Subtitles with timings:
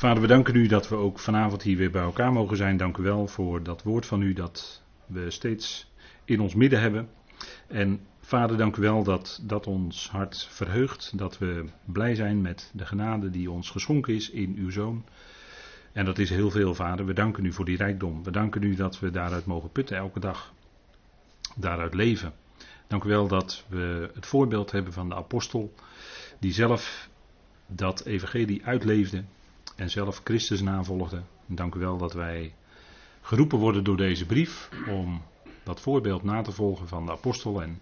[0.00, 2.76] Vader, we danken u dat we ook vanavond hier weer bij elkaar mogen zijn.
[2.76, 5.92] Dank u wel voor dat woord van u dat we steeds
[6.24, 7.08] in ons midden hebben.
[7.66, 11.18] En Vader, dank u wel dat dat ons hart verheugt.
[11.18, 15.04] Dat we blij zijn met de genade die ons geschonken is in uw zoon.
[15.92, 17.06] En dat is heel veel, Vader.
[17.06, 18.24] We danken u voor die rijkdom.
[18.24, 20.52] We danken u dat we daaruit mogen putten elke dag.
[21.56, 22.32] Daaruit leven.
[22.86, 25.74] Dank u wel dat we het voorbeeld hebben van de apostel,
[26.38, 27.08] die zelf
[27.66, 29.24] dat evangelie uitleefde
[29.80, 31.22] en zelf Christus navolgde.
[31.46, 32.54] Dank u wel dat wij
[33.20, 35.22] geroepen worden door deze brief om
[35.62, 37.80] dat voorbeeld na te volgen van de apostel en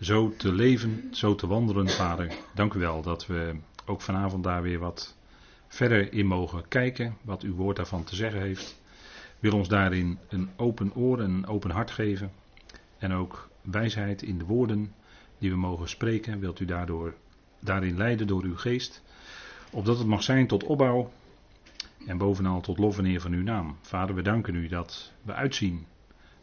[0.00, 2.34] zo te leven, zo te wandelen, Vader.
[2.54, 3.56] Dank u wel dat we
[3.86, 5.16] ook vanavond daar weer wat
[5.68, 8.80] verder in mogen kijken, wat uw woord daarvan te zeggen heeft.
[9.38, 12.32] Wil ons daarin een open oor en een open hart geven.
[12.98, 14.94] En ook wijsheid in de woorden
[15.38, 16.40] die we mogen spreken.
[16.40, 17.14] Wilt u daardoor,
[17.60, 19.02] daarin leiden door uw geest.
[19.74, 21.12] Opdat het mag zijn tot opbouw
[22.06, 23.76] en bovenal tot lof en eer van uw naam.
[23.80, 25.86] Vader, we danken u dat we uitzien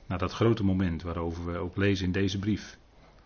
[0.06, 2.78] naar dat grote moment waarover we ook lezen in deze brief.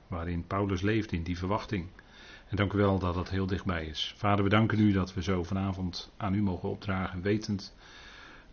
[0.08, 1.88] Waarin Paulus leeft in die verwachting.
[2.48, 4.14] En dank u wel dat dat heel dichtbij is.
[4.18, 7.76] Vader, we danken u dat we zo vanavond aan u mogen opdragen, wetend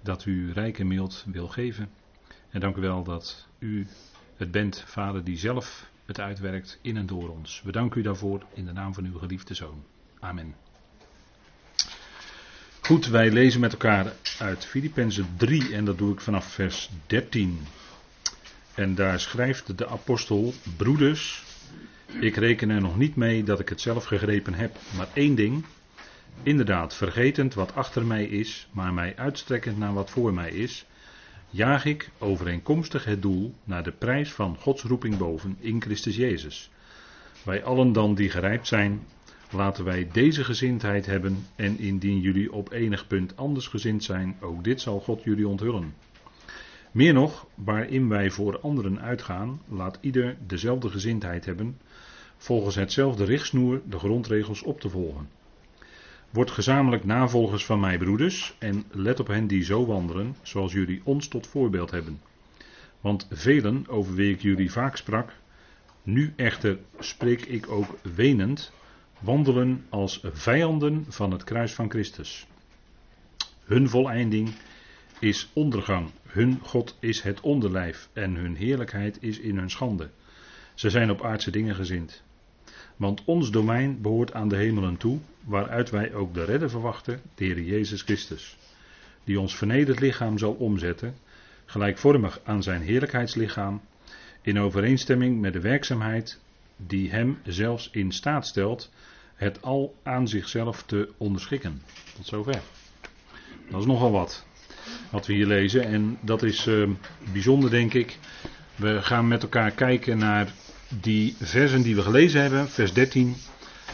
[0.00, 1.90] dat u rijk en mild wil geven.
[2.50, 3.86] En dank u wel dat u
[4.36, 7.62] het bent, Vader, die zelf het uitwerkt in en door ons.
[7.62, 9.84] We danken u daarvoor in de naam van uw geliefde Zoon.
[10.20, 10.54] Amen.
[12.84, 17.58] Goed, wij lezen met elkaar uit Filippenzen 3 en dat doe ik vanaf vers 13.
[18.74, 21.44] En daar schrijft de apostel: Broeders,
[22.20, 25.64] ik reken er nog niet mee dat ik het zelf gegrepen heb, maar één ding.
[26.42, 30.84] Inderdaad, vergetend wat achter mij is, maar mij uitstrekkend naar wat voor mij is,
[31.50, 36.70] jaag ik overeenkomstig het doel naar de prijs van Gods roeping boven in Christus Jezus.
[37.44, 39.06] Wij allen dan die gerijpt zijn,
[39.52, 44.64] laten wij deze gezindheid hebben en indien jullie op enig punt anders gezind zijn, ook
[44.64, 45.94] dit zal God jullie onthullen.
[46.92, 51.78] Meer nog, waarin wij voor anderen uitgaan, laat ieder dezelfde gezindheid hebben,
[52.36, 55.28] volgens hetzelfde richtsnoer de grondregels op te volgen.
[56.30, 61.00] Word gezamenlijk navolgers van mij, broeders, en let op hen die zo wandelen, zoals jullie
[61.04, 62.20] ons tot voorbeeld hebben.
[63.00, 65.32] Want velen, over wie ik jullie vaak sprak,
[66.02, 68.72] nu echter spreek ik ook wenend,
[69.22, 72.46] wandelen als vijanden van het kruis van Christus.
[73.64, 74.54] Hun voleinding
[75.18, 80.10] is ondergang, hun God is het onderlijf en hun heerlijkheid is in hun schande.
[80.74, 82.22] Ze zijn op aardse dingen gezind.
[82.96, 87.44] Want ons domein behoort aan de hemelen toe, waaruit wij ook de redder verwachten, de
[87.44, 88.56] Heer Jezus Christus.
[89.24, 91.14] Die ons vernederd lichaam zal omzetten,
[91.64, 93.80] gelijkvormig aan zijn heerlijkheidslichaam,
[94.42, 96.40] in overeenstemming met de werkzaamheid
[96.76, 98.90] die hem zelfs in staat stelt
[99.34, 101.82] het al aan zichzelf te onderschikken.
[102.16, 102.60] Tot zover.
[103.70, 104.46] Dat is nogal wat,
[105.10, 105.84] wat we hier lezen.
[105.84, 106.88] En dat is uh,
[107.32, 108.18] bijzonder, denk ik.
[108.76, 110.52] We gaan met elkaar kijken naar
[111.00, 113.36] die versen die we gelezen hebben, vers 13.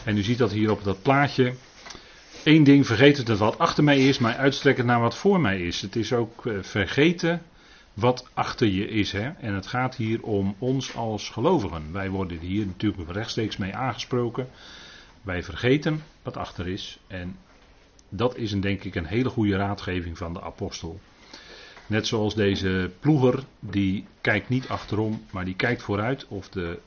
[0.05, 1.53] En u ziet dat hier op dat plaatje.
[2.43, 5.81] Eén ding, vergeten het wat achter mij is, maar uitstrekken naar wat voor mij is.
[5.81, 7.41] Het is ook uh, vergeten
[7.93, 9.11] wat achter je is.
[9.11, 9.29] Hè?
[9.29, 11.91] En het gaat hier om ons als gelovigen.
[11.91, 14.47] Wij worden hier natuurlijk rechtstreeks mee aangesproken.
[15.21, 16.99] Wij vergeten wat achter is.
[17.07, 17.37] En
[18.09, 20.99] dat is een, denk ik een hele goede raadgeving van de apostel.
[21.87, 26.79] Net zoals deze ploeger, die kijkt niet achterom, maar die kijkt vooruit of de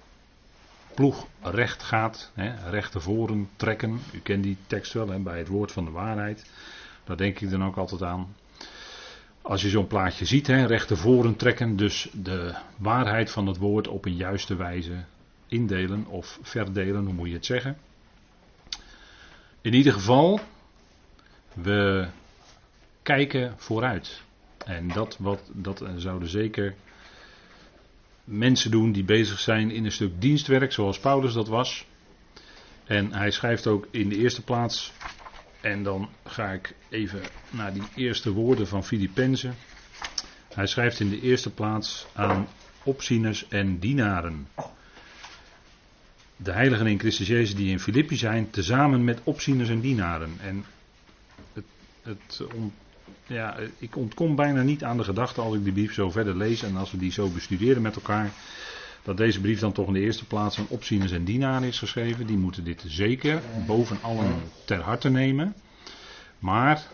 [0.95, 2.93] ploeg recht gaat, hè, recht
[3.57, 4.01] trekken.
[4.13, 6.51] U kent die tekst wel hè, bij het woord van de waarheid.
[7.05, 8.35] Daar denk ik dan ook altijd aan.
[9.43, 10.91] Als je zo'n plaatje ziet, hè, recht
[11.37, 15.05] trekken, dus de waarheid van het woord op een juiste wijze
[15.49, 17.77] indelen of verdelen, hoe moet je het zeggen.
[19.63, 20.41] In ieder geval,
[21.55, 22.09] we
[23.03, 24.23] kijken vooruit.
[24.67, 26.75] En dat, wat, dat zouden zeker
[28.25, 31.87] mensen doen die bezig zijn in een stuk dienstwerk, zoals Paulus dat was.
[32.85, 34.93] En hij schrijft ook in de eerste plaats,
[35.61, 37.21] en dan ga ik even
[37.51, 39.55] naar die eerste woorden van Filippenzen.
[40.55, 42.49] Hij schrijft in de eerste plaats aan
[42.83, 44.47] opzieners en dienaren
[46.37, 50.31] de heiligen in Christus Jezus die in Filippi zijn, tezamen met opzieners en dienaren.
[50.41, 50.65] En
[51.53, 51.65] het,
[52.03, 52.43] het,
[53.27, 56.63] ja, ik ontkom bijna niet aan de gedachte als ik die brief zo verder lees
[56.63, 58.33] en als we die zo bestuderen met elkaar,
[59.03, 62.27] dat deze brief dan toch in de eerste plaats aan opzieners en dienaren is geschreven.
[62.27, 65.55] Die moeten dit zeker boven allen ter harte nemen.
[66.39, 66.87] Maar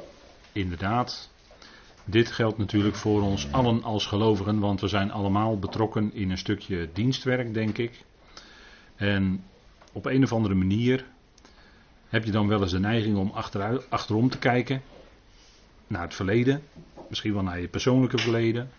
[0.52, 1.30] inderdaad,
[2.04, 6.38] dit geldt natuurlijk voor ons allen als gelovigen, want we zijn allemaal betrokken in een
[6.38, 8.04] stukje dienstwerk, denk ik.
[8.98, 9.44] En
[9.92, 11.04] op een of andere manier
[12.08, 13.32] heb je dan wel eens de neiging om
[13.88, 14.82] achterom te kijken.
[15.86, 16.62] naar het verleden,
[17.08, 18.70] misschien wel naar je persoonlijke verleden.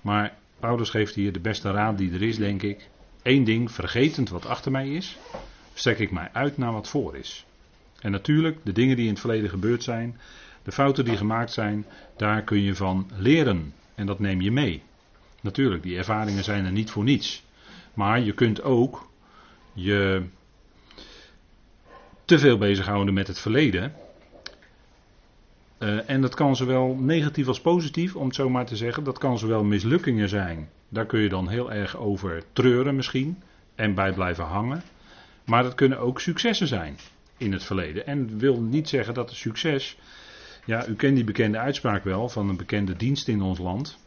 [0.00, 2.88] Maar Paulus geeft hier de beste raad die er is, denk ik.
[3.22, 5.18] Eén ding, vergetend wat achter mij is,
[5.74, 7.46] strek ik mij uit naar wat voor is.
[8.00, 10.18] En natuurlijk, de dingen die in het verleden gebeurd zijn,
[10.62, 11.86] de fouten die gemaakt zijn,
[12.16, 13.72] daar kun je van leren.
[13.94, 14.82] En dat neem je mee.
[15.40, 17.44] Natuurlijk, die ervaringen zijn er niet voor niets.
[17.94, 19.08] Maar je kunt ook
[19.76, 20.22] je
[22.24, 23.92] te veel bezighouden met het verleden.
[25.78, 29.04] Uh, en dat kan zowel negatief als positief, om het zo maar te zeggen.
[29.04, 30.68] Dat kan zowel mislukkingen zijn.
[30.88, 33.42] Daar kun je dan heel erg over treuren misschien.
[33.74, 34.82] En bij blijven hangen.
[35.44, 36.96] Maar dat kunnen ook successen zijn
[37.36, 38.06] in het verleden.
[38.06, 39.98] En wil niet zeggen dat een succes.
[40.64, 43.98] Ja, u kent die bekende uitspraak wel van een bekende dienst in ons land.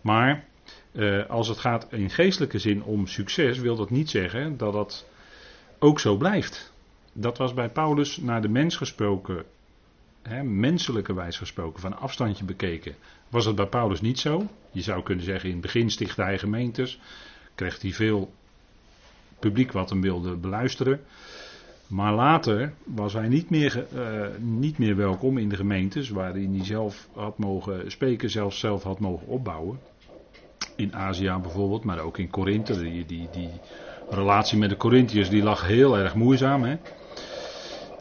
[0.00, 0.44] Maar
[0.92, 5.06] uh, als het gaat in geestelijke zin om succes, wil dat niet zeggen dat dat
[5.84, 6.72] ook zo blijft.
[7.12, 9.44] Dat was bij Paulus naar de mens gesproken,
[10.22, 12.94] hè, menselijke wijs gesproken, van afstandje bekeken.
[13.28, 14.46] Was het bij Paulus niet zo?
[14.70, 17.00] Je zou kunnen zeggen, in het begin stichtte hij gemeentes,
[17.54, 18.32] kreeg hij veel
[19.38, 21.00] publiek wat hem wilde beluisteren.
[21.86, 26.64] Maar later was hij niet meer, uh, niet meer welkom in de gemeentes waarin hij
[26.64, 29.78] zelf had mogen spreken, zelfs zelf had mogen opbouwen.
[30.76, 32.80] In Azië bijvoorbeeld, maar ook in Korinthe.
[32.80, 33.50] Die, die, die
[34.10, 36.62] relatie met de Corinthiërs die lag heel erg moeizaam.
[36.62, 36.76] Hè?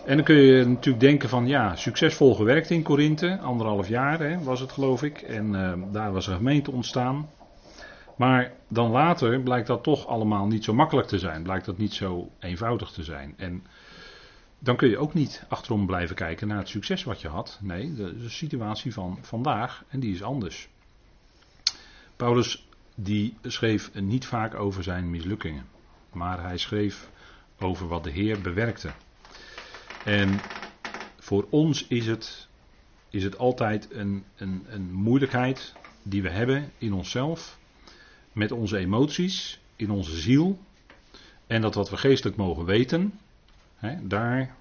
[0.05, 4.43] En dan kun je natuurlijk denken van ja, succesvol gewerkt in Korinthe, anderhalf jaar hè,
[4.43, 5.21] was het geloof ik.
[5.21, 7.29] En uh, daar was een gemeente ontstaan.
[8.17, 11.43] Maar dan later blijkt dat toch allemaal niet zo makkelijk te zijn.
[11.43, 13.33] Blijkt dat niet zo eenvoudig te zijn.
[13.37, 13.63] En
[14.59, 17.59] dan kun je ook niet achterom blijven kijken naar het succes wat je had.
[17.61, 20.69] Nee, de, de situatie van vandaag en die is anders.
[22.15, 25.72] Paulus die schreef niet vaak over zijn mislukkingen.
[26.13, 27.09] Maar hij schreef
[27.59, 28.91] over wat de Heer bewerkte.
[30.03, 30.39] En
[31.19, 32.47] voor ons is het,
[33.09, 35.73] is het altijd een, een, een moeilijkheid
[36.03, 37.59] die we hebben in onszelf,
[38.31, 40.59] met onze emoties, in onze ziel.
[41.47, 43.19] En dat wat we geestelijk mogen weten,
[43.75, 44.55] hè, daar,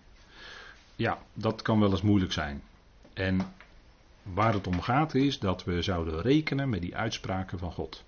[0.96, 2.62] ja, dat kan wel eens moeilijk zijn.
[3.12, 3.54] En
[4.22, 8.04] waar het om gaat is dat we zouden rekenen met die uitspraken van God.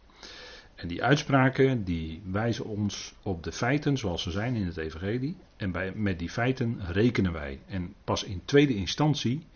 [0.75, 5.37] En die uitspraken die wijzen ons op de feiten zoals ze zijn in het evangelie.
[5.57, 7.61] En bij, met die feiten rekenen wij.
[7.67, 9.47] En pas in tweede instantie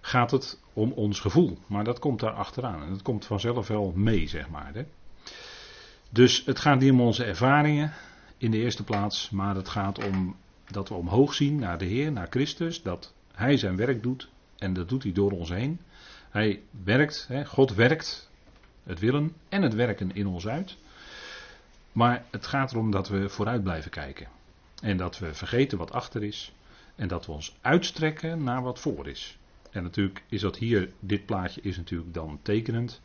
[0.00, 1.58] gaat het om ons gevoel.
[1.66, 2.82] Maar dat komt daar achteraan.
[2.82, 4.70] En dat komt vanzelf wel mee, zeg maar.
[4.74, 4.84] Hè.
[6.10, 7.92] Dus het gaat niet om onze ervaringen
[8.38, 9.30] in de eerste plaats.
[9.30, 12.82] Maar het gaat om dat we omhoog zien naar de Heer, naar Christus.
[12.82, 14.28] Dat Hij zijn werk doet.
[14.58, 15.80] En dat doet hij door ons heen.
[16.30, 18.30] Hij werkt, hè, God werkt
[18.82, 20.76] het willen en het werken in ons uit.
[21.92, 24.26] Maar het gaat erom dat we vooruit blijven kijken.
[24.82, 26.52] En dat we vergeten wat achter is.
[26.94, 29.36] En dat we ons uitstrekken naar wat voor is.
[29.70, 33.00] En natuurlijk is dat hier, dit plaatje is natuurlijk dan tekenend.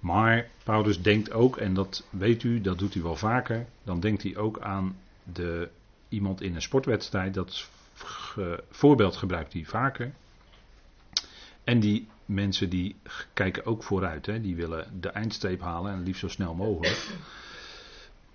[0.00, 3.66] Maar Paulus denkt ook, en dat weet u, dat doet hij wel vaker.
[3.82, 4.96] Dan denkt hij ook aan
[5.32, 5.68] de,
[6.08, 7.34] iemand in een sportwedstrijd.
[7.34, 7.68] Dat
[8.70, 10.12] voorbeeld gebruikt hij vaker.
[11.68, 12.96] En die mensen die
[13.32, 14.26] kijken ook vooruit.
[14.26, 14.40] Hè?
[14.40, 17.08] Die willen de eindstreep halen en liefst zo snel mogelijk.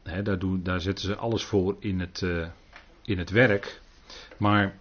[0.04, 2.48] Hè, daar, doen, daar zetten ze alles voor in het, uh,
[3.02, 3.82] in het werk.
[4.38, 4.78] Maar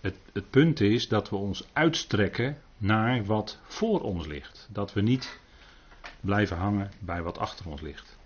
[0.00, 4.68] het, het punt is dat we ons uitstrekken naar wat voor ons ligt.
[4.72, 5.38] Dat we niet
[6.20, 8.18] blijven hangen bij wat achter ons ligt.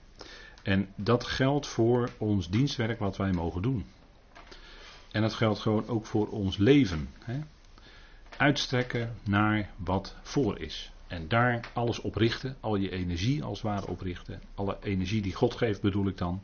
[0.62, 3.86] En dat geldt voor ons dienstwerk wat wij mogen doen.
[5.10, 7.08] En dat geldt gewoon ook voor ons leven.
[7.18, 7.40] Hè?
[8.38, 10.92] Uitstrekken naar wat voor is.
[11.06, 14.40] En daar alles op richten, al je energie als het ware oprichten.
[14.54, 16.42] Alle energie die God geeft bedoel ik dan.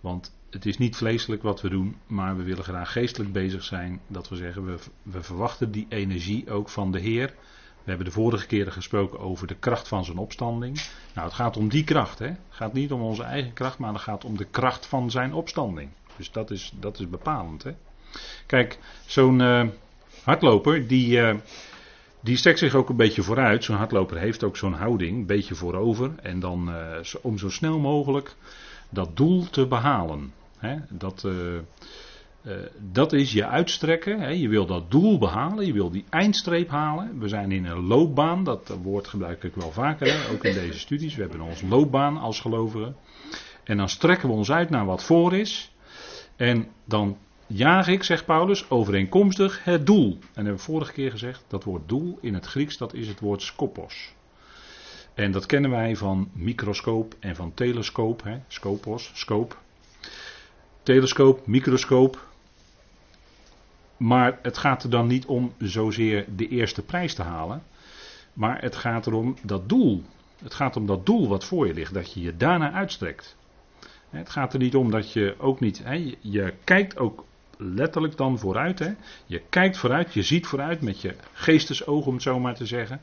[0.00, 4.00] Want het is niet vleeselijk wat we doen, maar we willen graag geestelijk bezig zijn.
[4.06, 7.26] Dat we zeggen, we, we verwachten die energie ook van de Heer.
[7.82, 10.82] We hebben de vorige keren gesproken over de kracht van zijn opstanding.
[11.14, 12.18] Nou, het gaat om die kracht.
[12.18, 12.26] Hè?
[12.26, 15.32] Het gaat niet om onze eigen kracht, maar het gaat om de kracht van zijn
[15.32, 15.90] opstanding.
[16.16, 17.62] Dus dat is, dat is bepalend.
[17.62, 17.74] Hè?
[18.46, 19.66] Kijk, zo'n uh,
[20.24, 21.34] hardloper die, uh,
[22.20, 23.64] die strekt zich ook een beetje vooruit.
[23.64, 26.10] Zo'n hardloper heeft ook zo'n houding, een beetje voorover.
[26.22, 28.34] En dan uh, om zo snel mogelijk
[28.88, 30.32] dat doel te behalen.
[30.58, 30.76] Hè?
[30.88, 32.52] Dat, uh,
[32.92, 34.20] dat is je uitstrekken.
[34.20, 34.28] Hè?
[34.28, 37.18] Je wil dat doel behalen, je wil die eindstreep halen.
[37.18, 41.14] We zijn in een loopbaan, dat woord gebruik ik wel vaker, ook in deze studies.
[41.14, 42.96] We hebben onze loopbaan als gelovigen.
[43.64, 45.72] En dan strekken we ons uit naar wat voor is.
[46.36, 50.10] En dan jaag ik, zegt Paulus, overeenkomstig het doel.
[50.10, 53.20] En we hebben vorige keer gezegd, dat woord doel in het Grieks, dat is het
[53.20, 54.14] woord skopos.
[55.14, 59.54] En dat kennen wij van microscoop en van telescoop, hè, scopos, scope.
[60.82, 62.26] Telescoop, microscoop.
[63.96, 67.62] Maar het gaat er dan niet om zozeer de eerste prijs te halen.
[68.32, 70.02] Maar het gaat erom dat doel.
[70.42, 73.36] Het gaat om dat doel wat voor je ligt, dat je je daarna uitstrekt.
[74.10, 75.82] Het gaat er niet om dat je ook niet.
[76.20, 77.24] Je kijkt ook
[77.58, 78.78] letterlijk dan vooruit.
[78.78, 78.90] Hè.
[79.26, 83.00] Je kijkt vooruit, je ziet vooruit met je geestesoog, om het zo maar te zeggen.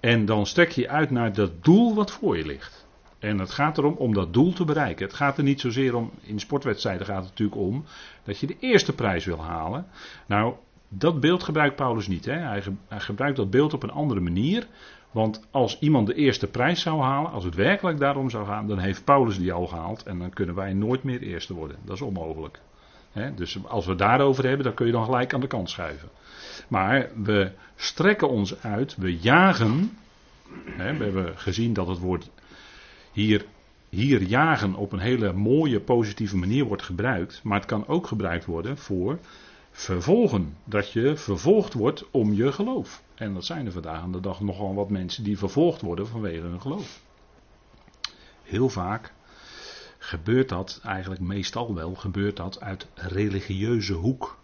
[0.00, 2.86] En dan strek je uit naar dat doel wat voor je ligt.
[3.18, 5.06] En het gaat erom om dat doel te bereiken.
[5.06, 7.84] Het gaat er niet zozeer om, in sportwedstrijden gaat het natuurlijk om,
[8.24, 9.86] dat je de eerste prijs wil halen.
[10.26, 10.54] Nou,
[10.88, 12.24] dat beeld gebruikt Paulus niet.
[12.24, 12.38] Hè.
[12.38, 14.66] Hij, hij gebruikt dat beeld op een andere manier.
[15.10, 18.78] Want als iemand de eerste prijs zou halen, als het werkelijk daarom zou gaan, dan
[18.78, 21.76] heeft Paulus die al gehaald en dan kunnen wij nooit meer eerste worden.
[21.84, 22.60] Dat is onmogelijk.
[23.34, 26.08] Dus als we daarover hebben, dan kun je dan gelijk aan de kant schuiven.
[26.68, 29.98] Maar we strekken ons uit, we jagen.
[30.76, 32.30] we hebben gezien dat het woord
[33.12, 33.44] hier,
[33.88, 37.40] hier jagen op een hele mooie, positieve manier wordt gebruikt.
[37.42, 39.18] Maar het kan ook gebruikt worden voor
[39.70, 40.56] vervolgen.
[40.64, 43.02] Dat je vervolgd wordt om je geloof.
[43.14, 46.46] En dat zijn er vandaag aan de dag nogal wat mensen die vervolgd worden vanwege
[46.46, 47.00] hun geloof.
[48.42, 49.12] Heel vaak
[50.06, 54.38] gebeurt dat, eigenlijk meestal wel, gebeurt dat uit religieuze hoek.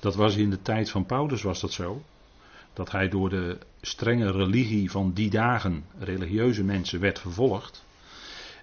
[0.00, 2.02] Dat was in de tijd van Paulus was dat zo.
[2.72, 7.84] Dat hij door de strenge religie van die dagen, religieuze mensen, werd vervolgd.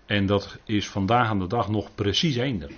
[0.06, 2.72] En dat is vandaag aan de dag nog precies eender.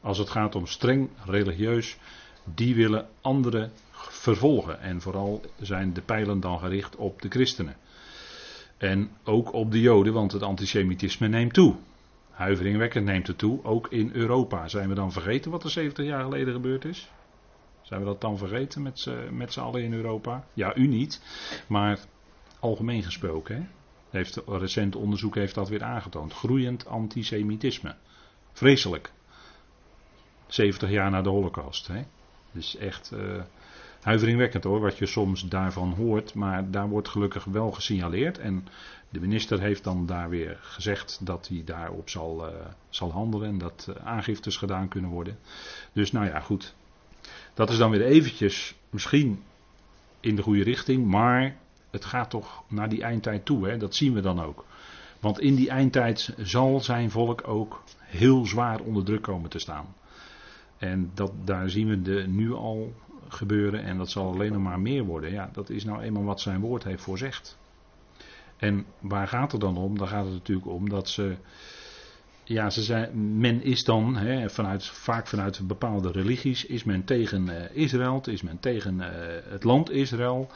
[0.00, 1.96] Als het gaat om streng religieus,
[2.44, 4.80] die willen anderen vervolgen.
[4.80, 7.76] En vooral zijn de pijlen dan gericht op de christenen.
[8.76, 11.76] En ook op de Joden, want het antisemitisme neemt toe.
[12.36, 14.68] Huiveringwekkend neemt het toe, ook in Europa.
[14.68, 17.10] Zijn we dan vergeten wat er 70 jaar geleden gebeurd is?
[17.82, 18.82] Zijn we dat dan vergeten
[19.30, 20.46] met z'n allen in Europa?
[20.54, 21.22] Ja, u niet,
[21.66, 21.98] maar
[22.60, 23.56] algemeen gesproken.
[23.56, 23.66] Hè?
[24.10, 26.32] Heeft, recent onderzoek heeft dat weer aangetoond.
[26.32, 27.94] Groeiend antisemitisme.
[28.52, 29.12] Vreselijk.
[30.46, 31.86] 70 jaar na de Holocaust.
[31.86, 32.02] Hè?
[32.52, 33.42] Dus echt uh,
[34.06, 36.34] huiveringwekkend hoor, wat je soms daarvan hoort.
[36.34, 38.38] Maar daar wordt gelukkig wel gesignaleerd.
[38.38, 38.68] En
[39.08, 42.54] de minister heeft dan daar weer gezegd dat hij daarop zal, uh,
[42.88, 43.48] zal handelen.
[43.48, 45.38] En dat uh, aangiftes gedaan kunnen worden.
[45.92, 46.74] Dus nou ja, goed.
[47.54, 49.42] Dat is dan weer eventjes misschien
[50.20, 51.06] in de goede richting.
[51.06, 51.56] Maar
[51.90, 53.68] het gaat toch naar die eindtijd toe.
[53.68, 53.76] Hè?
[53.76, 54.64] Dat zien we dan ook.
[55.20, 59.94] Want in die eindtijd zal zijn volk ook heel zwaar onder druk komen te staan.
[60.78, 62.94] En dat, daar zien we de, nu al
[63.28, 65.32] gebeuren en dat zal alleen nog maar meer worden.
[65.32, 67.58] Ja, dat is nou eenmaal wat zijn woord heeft voorzegd.
[68.56, 69.98] En waar gaat het dan om?
[69.98, 71.36] Dan gaat het natuurlijk om dat ze.
[72.44, 77.48] Ja, ze zijn, men is dan, hè, vanuit, vaak vanuit bepaalde religies, is men tegen
[77.48, 79.06] uh, Israël, is men tegen uh,
[79.50, 80.50] het land Israël.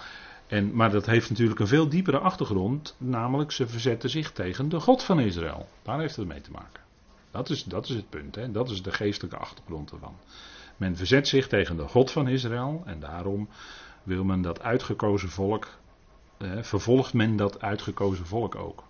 [0.47, 4.81] En, maar dat heeft natuurlijk een veel diepere achtergrond, namelijk ze verzetten zich tegen de
[4.81, 5.69] God van Israël.
[5.83, 6.83] Daar heeft het mee te maken.
[7.31, 8.51] Dat is, dat is het punt, hè?
[8.51, 10.15] dat is de geestelijke achtergrond ervan.
[10.81, 13.49] Men verzet zich tegen de God van Israël en daarom
[14.03, 15.69] wil men dat uitgekozen volk,
[16.37, 18.85] eh, vervolgt men dat uitgekozen volk ook.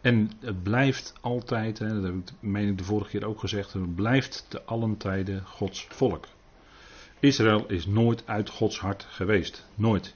[0.00, 3.72] En het blijft altijd, hè, dat heb ik meen ik de vorige keer ook gezegd,
[3.72, 6.26] het blijft te allen tijden Gods volk.
[7.20, 9.66] Israël is nooit uit Gods hart geweest.
[9.74, 10.14] Nooit.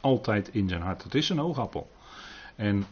[0.00, 1.02] Altijd in zijn hart.
[1.02, 1.90] Het is een oogappel.
[2.56, 2.86] En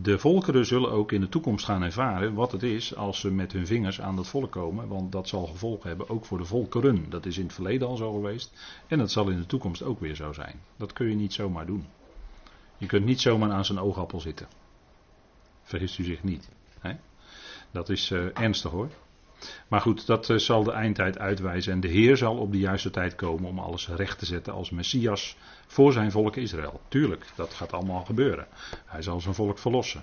[0.00, 3.52] de volkeren zullen ook in de toekomst gaan ervaren wat het is als ze met
[3.52, 4.88] hun vingers aan dat volk komen.
[4.88, 7.10] Want dat zal gevolgen hebben ook voor de volkeren.
[7.10, 8.52] Dat is in het verleden al zo geweest.
[8.86, 10.60] En dat zal in de toekomst ook weer zo zijn.
[10.76, 11.86] Dat kun je niet zomaar doen.
[12.78, 14.48] Je kunt niet zomaar aan zijn oogappel zitten.
[15.62, 16.48] Vergist u zich niet.
[16.78, 16.92] Hè?
[17.70, 18.88] Dat is uh, ernstig hoor.
[19.68, 21.72] Maar goed, dat uh, zal de eindtijd uitwijzen.
[21.72, 24.70] En de Heer zal op de juiste tijd komen om alles recht te zetten als
[24.70, 26.80] Messias voor zijn volk Israël.
[26.88, 28.46] Tuurlijk, dat gaat allemaal gebeuren.
[28.86, 30.02] Hij zal zijn volk verlossen.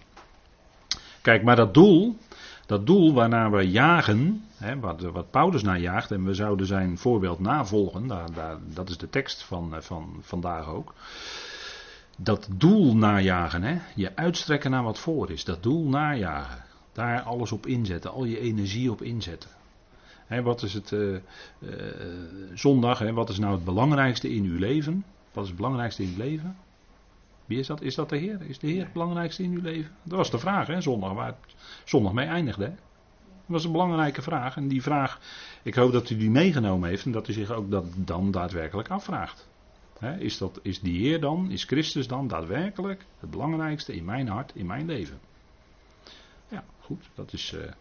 [1.22, 2.18] Kijk, maar dat doel,
[2.66, 6.98] dat doel waarnaar we jagen, hè, wat, wat, Paulus naar jaagt, en we zouden zijn
[6.98, 10.94] voorbeeld navolgen, daar, daar, dat is de tekst van, eh, van vandaag ook.
[12.18, 16.64] Dat doel najagen, hè, je uitstrekken naar wat voor is, dat doel najagen.
[17.00, 19.50] Daar alles op inzetten, al je energie op inzetten.
[20.44, 21.18] wat is het uh,
[21.60, 21.72] uh,
[22.54, 23.00] zondag?
[23.00, 25.06] He, wat is nou het belangrijkste in uw leven?
[25.32, 26.58] Wat is het belangrijkste in uw leven?
[27.46, 27.82] Wie is dat?
[27.82, 28.42] Is dat de Heer?
[28.42, 29.92] Is de Heer het belangrijkste in uw leven?
[30.04, 32.64] Dat was de vraag, hè, zondag, waar het zondag mee eindigde.
[32.64, 32.70] Hè?
[32.70, 32.78] Dat
[33.46, 34.56] was een belangrijke vraag.
[34.56, 35.20] En die vraag,
[35.64, 38.90] ik hoop dat u die meegenomen heeft en dat u zich ook dat dan daadwerkelijk
[38.90, 39.50] afvraagt.
[40.18, 44.52] is, dat, is die Heer dan, is Christus dan daadwerkelijk het belangrijkste in mijn hart,
[44.56, 45.20] in mijn leven?
[46.50, 47.72] Ja, goed, dat is, uh,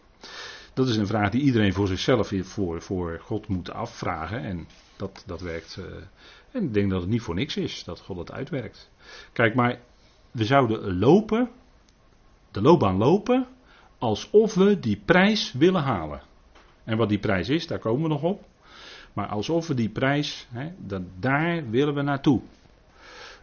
[0.75, 4.40] dat is een vraag die iedereen voor zichzelf voor, voor God moet afvragen.
[4.40, 5.76] En dat, dat werkt.
[5.78, 5.84] Uh,
[6.50, 8.90] en ik denk dat het niet voor niks is dat God het uitwerkt.
[9.32, 9.80] Kijk, maar
[10.30, 11.50] we zouden lopen,
[12.50, 13.46] de loopbaan lopen,
[13.98, 16.22] alsof we die prijs willen halen.
[16.84, 18.44] En wat die prijs is, daar komen we nog op.
[19.12, 22.40] Maar alsof we die prijs, hè, dat, daar willen we naartoe.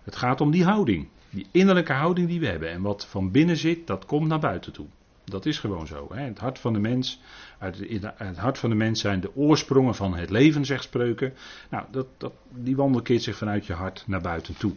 [0.03, 1.08] Het gaat om die houding.
[1.29, 2.70] Die innerlijke houding die we hebben.
[2.70, 4.88] En wat van binnen zit, dat komt naar buiten toe.
[5.25, 6.08] Dat is gewoon zo.
[6.13, 6.22] Hè.
[6.22, 7.22] Het hart van de mens,
[7.58, 7.79] uit
[8.17, 11.34] het hart van de mens zijn de oorsprongen van het leven, zegt spreuken.
[11.70, 14.74] Nou, dat, dat, die wandel keert zich vanuit je hart naar buiten toe.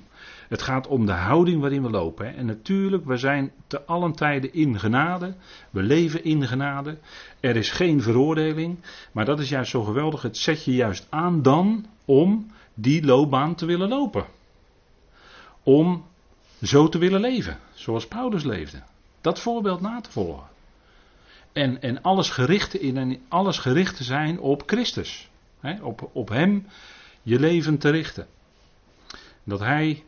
[0.49, 2.27] Het gaat om de houding waarin we lopen.
[2.27, 2.33] Hè.
[2.33, 5.35] En natuurlijk, we zijn te allen tijden in genade.
[5.71, 6.99] We leven in genade.
[7.41, 8.79] Er is geen veroordeling.
[9.13, 10.23] Maar dat is juist zo geweldig.
[10.23, 14.27] Het zet je juist aan dan om die loopbaan te willen lopen.
[15.63, 16.05] Om
[16.63, 18.83] zo te willen leven, zoals Paulus leefde.
[19.21, 20.47] Dat voorbeeld na te volgen.
[21.53, 25.29] En, en alles, gericht in, en alles gericht te zijn op Christus.
[25.83, 26.67] op, op Hem
[27.23, 28.27] je leven te richten.
[29.45, 30.05] Dat Hij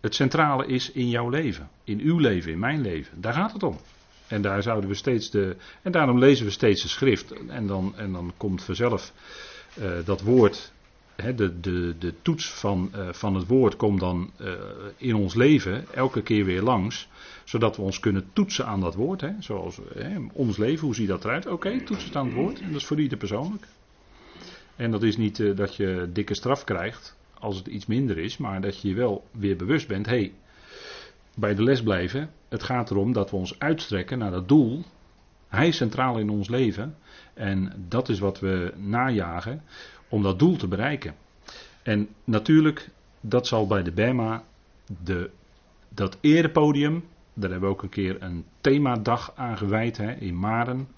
[0.00, 1.68] het centrale is in jouw leven.
[1.84, 3.20] In uw leven, in mijn leven.
[3.20, 3.78] Daar gaat het om.
[4.26, 5.56] En daar zouden we steeds de.
[5.82, 7.32] En daarom lezen we steeds de schrift.
[7.48, 9.12] En dan, en dan komt vanzelf
[9.78, 10.72] uh, dat woord
[11.16, 14.52] de, de, de toets van, uh, van het woord komt dan uh,
[14.96, 17.08] in ons leven elke keer weer langs,
[17.44, 19.24] zodat we ons kunnen toetsen aan dat woord.
[19.38, 19.80] Zoals
[20.32, 21.46] ons leven, hoe ziet dat eruit?
[21.46, 22.60] Oké, okay, toets het aan het woord.
[22.60, 23.66] En dat is voor ieder persoonlijk.
[24.76, 28.36] En dat is niet uh, dat je dikke straf krijgt als het iets minder is,
[28.36, 30.06] maar dat je je wel weer bewust bent.
[30.06, 30.32] hey,
[31.34, 32.30] bij de les blijven.
[32.48, 34.82] Het gaat erom dat we ons uitstrekken naar dat doel.
[35.48, 36.96] Hij is centraal in ons leven.
[37.34, 39.62] En dat is wat we najagen
[40.14, 41.14] om dat doel te bereiken.
[41.82, 42.90] En natuurlijk,
[43.20, 44.44] dat zal bij de BEMA,
[45.04, 45.30] de,
[45.88, 50.88] dat erepodium, daar hebben we ook een keer een themadag aan gewijd hè, in Maren.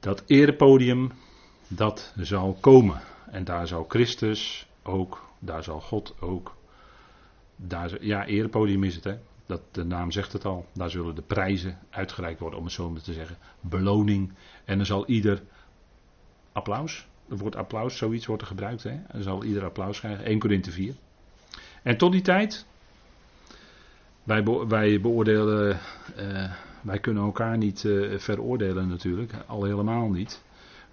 [0.00, 1.12] Dat erepodium,
[1.68, 3.00] dat zal komen.
[3.30, 6.56] En daar zal Christus ook, daar zal God ook.
[7.56, 9.18] Daar, ja, erepodium is het, hè.
[9.46, 10.66] Dat, de naam zegt het al.
[10.72, 13.36] Daar zullen de prijzen uitgereikt worden, om het zo maar te zeggen.
[13.60, 14.32] Beloning.
[14.64, 15.42] En dan zal ieder
[16.52, 17.10] applaus.
[17.32, 18.82] Het woord applaus, zoiets wordt er gebruikt.
[18.82, 18.98] Hè?
[19.12, 20.24] Dan zal ieder applaus krijgen.
[20.24, 20.94] 1 Korinthe 4.
[21.82, 22.66] En tot die tijd.
[24.22, 25.78] Wij, wij beoordelen.
[26.18, 29.32] Uh, wij kunnen elkaar niet uh, veroordelen natuurlijk.
[29.46, 30.42] Al helemaal niet.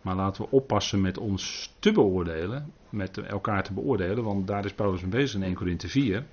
[0.02, 2.74] Maar laten we oppassen met ons te beoordelen.
[2.90, 4.24] Met elkaar te beoordelen.
[4.24, 6.26] Want daar is Paulus mee bezig in 1 Korinthe 4.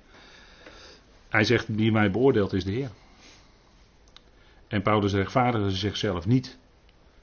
[1.29, 2.89] Hij zegt: Wie mij beoordeelt is de Heer.
[4.67, 6.57] En Paulus rechtvaardigen zichzelf niet.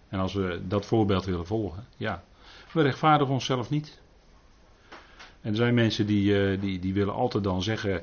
[0.08, 2.24] En als we dat voorbeeld willen volgen, ja,
[2.74, 4.00] we rechtvaardigen onszelf niet.
[5.40, 8.02] En er zijn mensen die, uh, die, die willen altijd dan zeggen,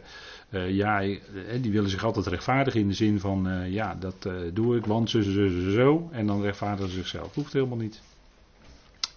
[0.49, 1.17] uh, ja, eh,
[1.61, 5.21] die willen zich altijd rechtvaardigen in de zin van, ja, dat doe ik, want zo,
[5.21, 6.09] zo, zo, zo.
[6.11, 7.35] En dan rechtvaardigen ze zichzelf.
[7.35, 8.01] Hoeft helemaal niet.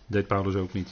[0.06, 0.90] deed Paulus ook niet.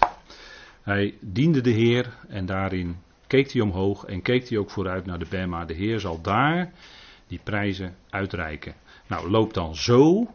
[0.83, 2.97] Hij diende de Heer en daarin
[3.27, 5.65] keek hij omhoog en keek hij ook vooruit naar de Bema.
[5.65, 6.73] De Heer zal daar
[7.27, 8.75] die prijzen uitreiken.
[9.07, 10.27] Nou, loop dan zo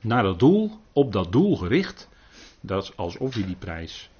[0.00, 2.08] naar dat doel, op dat doel gericht.
[2.68, 4.10] Dat alsof hij die prijs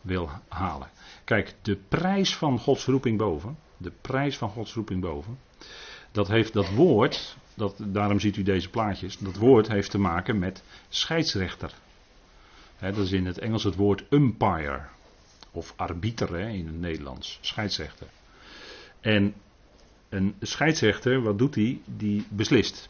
[0.00, 0.88] wil halen.
[1.24, 3.58] Kijk, de prijs van Gods roeping boven.
[3.76, 5.38] De prijs van Gods roeping boven.
[6.12, 7.36] Dat heeft dat woord.
[7.54, 9.18] Dat, daarom ziet u deze plaatjes.
[9.18, 11.72] Dat woord heeft te maken met scheidsrechter.
[12.78, 14.80] dat is in het Engels het woord umpire.
[15.50, 17.38] Of arbiter in het Nederlands.
[17.40, 18.06] Scheidsrechter.
[19.00, 19.34] En
[20.08, 21.80] een scheidsrechter, wat doet hij?
[21.84, 22.88] Die beslist.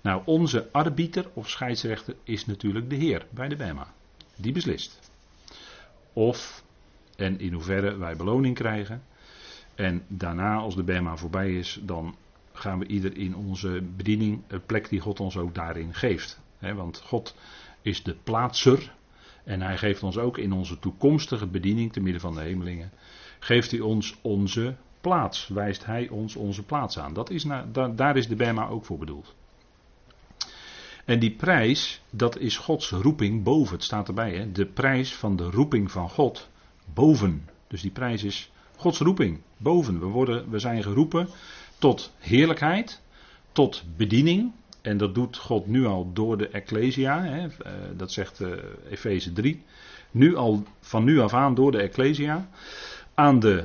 [0.00, 3.94] Nou, onze arbiter of scheidsrechter is natuurlijk de Heer bij de Bema.
[4.36, 5.10] Die beslist.
[6.12, 6.64] Of
[7.16, 9.02] en in hoeverre wij beloning krijgen.
[9.74, 12.16] En daarna, als de Bema voorbij is, dan
[12.52, 16.40] gaan we ieder in onze bediening, een plek die God ons ook daarin geeft.
[16.58, 17.34] want God
[17.82, 18.94] is de plaatser.
[19.44, 22.90] En hij geeft ons ook in onze toekomstige bediening, te midden van de hemelingen,
[23.38, 25.48] geeft hij ons onze plaats.
[25.48, 27.14] Wijst hij ons onze plaats aan.
[27.14, 27.46] Dat is
[27.94, 29.34] daar is de Bema ook voor bedoeld.
[31.06, 33.74] En die prijs, dat is Gods roeping boven.
[33.74, 34.52] Het staat erbij, hè?
[34.52, 36.48] de prijs van de roeping van God
[36.94, 37.48] boven.
[37.66, 40.00] Dus die prijs is Gods roeping boven.
[40.00, 41.28] We, worden, we zijn geroepen
[41.78, 43.02] tot heerlijkheid,
[43.52, 44.52] tot bediening.
[44.82, 47.22] En dat doet God nu al door de Ecclesia.
[47.22, 47.46] Hè?
[47.46, 48.52] Eh, dat zegt uh,
[48.90, 49.62] Efeze 3.
[50.10, 52.48] Nu al, van nu af aan door de Ecclesia.
[53.14, 53.64] Aan de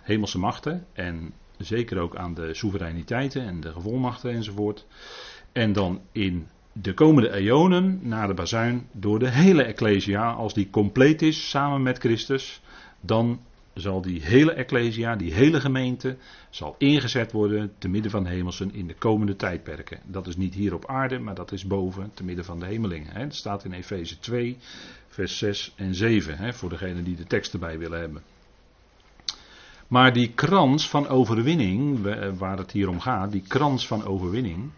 [0.00, 0.86] hemelse machten.
[0.92, 4.86] En zeker ook aan de soevereiniteiten en de gevolmachten enzovoort.
[5.52, 10.70] En dan in de komende eonen, na de bazuin, door de hele Ecclesia, als die
[10.70, 12.60] compleet is samen met Christus,
[13.00, 13.40] dan
[13.74, 16.16] zal die hele Ecclesia, die hele gemeente,
[16.50, 20.00] zal ingezet worden te midden van de hemelsen in de komende tijdperken.
[20.04, 23.28] Dat is niet hier op aarde, maar dat is boven, te midden van de hemelingen.
[23.28, 24.56] Dat staat in Efeze 2,
[25.08, 28.22] vers 6 en 7, voor degenen die de tekst erbij willen hebben.
[29.88, 31.98] Maar die krans van overwinning,
[32.38, 34.70] waar het hier om gaat, die krans van overwinning,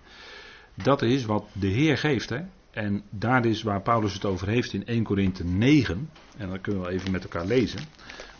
[0.75, 2.29] dat is wat de Heer geeft.
[2.29, 2.41] Hè?
[2.71, 6.11] En daar is waar Paulus het over heeft in 1 Korinthe 9.
[6.37, 7.81] En dat kunnen we even met elkaar lezen.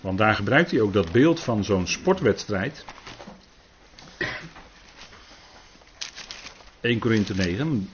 [0.01, 2.85] Want daar gebruikt hij ook dat beeld van zo'n sportwedstrijd.
[6.81, 7.91] 1 Korinthe 9.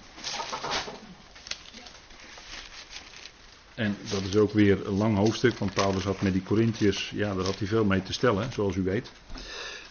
[3.74, 7.35] En dat is ook weer een lang hoofdstuk, want Paulus had met die Corinthiërs, ja,
[7.35, 9.11] daar had hij veel mee te stellen, zoals u weet.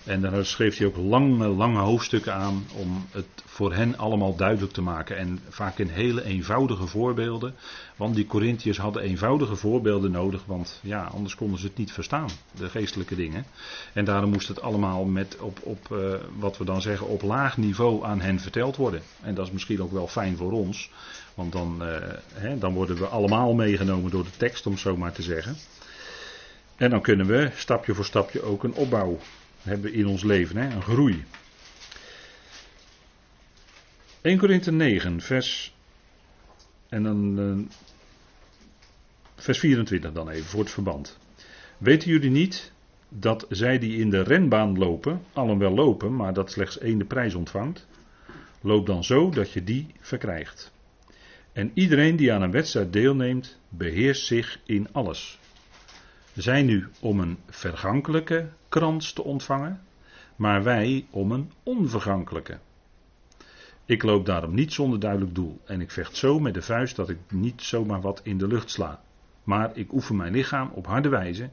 [0.03, 4.73] En daar schreef hij ook lange, lange hoofdstukken aan om het voor hen allemaal duidelijk
[4.73, 5.17] te maken.
[5.17, 7.55] En vaak in hele eenvoudige voorbeelden.
[7.95, 12.29] Want die Corinthiërs hadden eenvoudige voorbeelden nodig, want ja, anders konden ze het niet verstaan,
[12.51, 13.45] de geestelijke dingen.
[13.93, 17.57] En daarom moest het allemaal met op, op uh, wat we dan zeggen, op laag
[17.57, 19.01] niveau aan hen verteld worden.
[19.21, 20.91] En dat is misschien ook wel fijn voor ons,
[21.33, 21.95] want dan, uh,
[22.33, 25.55] hè, dan worden we allemaal meegenomen door de tekst, om zo maar te zeggen.
[26.75, 29.19] En dan kunnen we stapje voor stapje ook een opbouw
[29.61, 30.75] hebben in ons leven, hè?
[30.75, 31.23] een groei.
[34.21, 35.75] 1 Korinthe 9, vers.
[36.89, 37.39] En dan.
[37.39, 37.65] Uh,
[39.35, 41.17] vers 24 dan even voor het verband.
[41.77, 42.71] Weten jullie niet
[43.09, 47.05] dat zij die in de renbaan lopen, allen wel lopen, maar dat slechts één de
[47.05, 47.87] prijs ontvangt?
[48.61, 50.71] Loop dan zo dat je die verkrijgt.
[51.53, 55.39] En iedereen die aan een wedstrijd deelneemt, beheerst zich in alles
[56.41, 59.81] zijn nu om een vergankelijke krans te ontvangen,
[60.35, 62.59] maar wij om een onvergankelijke.
[63.85, 67.09] Ik loop daarom niet zonder duidelijk doel en ik vecht zo met de vuist dat
[67.09, 69.01] ik niet zomaar wat in de lucht sla.
[69.43, 71.49] Maar ik oefen mijn lichaam op harde wijze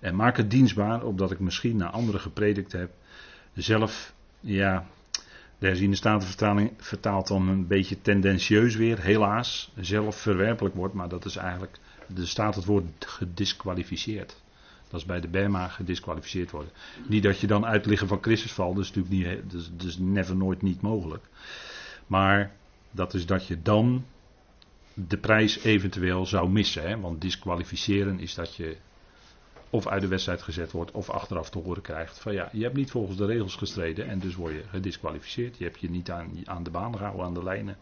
[0.00, 2.90] en maak het dienstbaar opdat ik misschien naar anderen gepredikt heb.
[3.54, 4.86] Zelf, ja,
[5.58, 11.24] de herziende statenvertaling vertaalt dan een beetje tendentieus weer, helaas, zelf verwerpelijk wordt, maar dat
[11.24, 11.78] is eigenlijk
[12.16, 14.41] er staat het woord gedisqualificeerd.
[14.92, 16.72] Dat is bij de Bema gedisqualificeerd worden.
[17.08, 19.98] Niet dat je dan uit liggen van Christus valt, dat is natuurlijk niet, dus, dus
[19.98, 21.24] never nooit niet mogelijk.
[22.06, 22.52] Maar
[22.90, 24.04] dat is dat je dan
[24.94, 26.88] de prijs eventueel zou missen.
[26.88, 27.00] Hè?
[27.00, 28.76] Want disqualificeren is dat je
[29.70, 32.76] of uit de wedstrijd gezet wordt of achteraf te horen krijgt van ja, je hebt
[32.76, 35.58] niet volgens de regels gestreden en dus word je gedisqualificeerd.
[35.58, 37.76] Je hebt je niet aan, aan de baan gehouden, aan de lijnen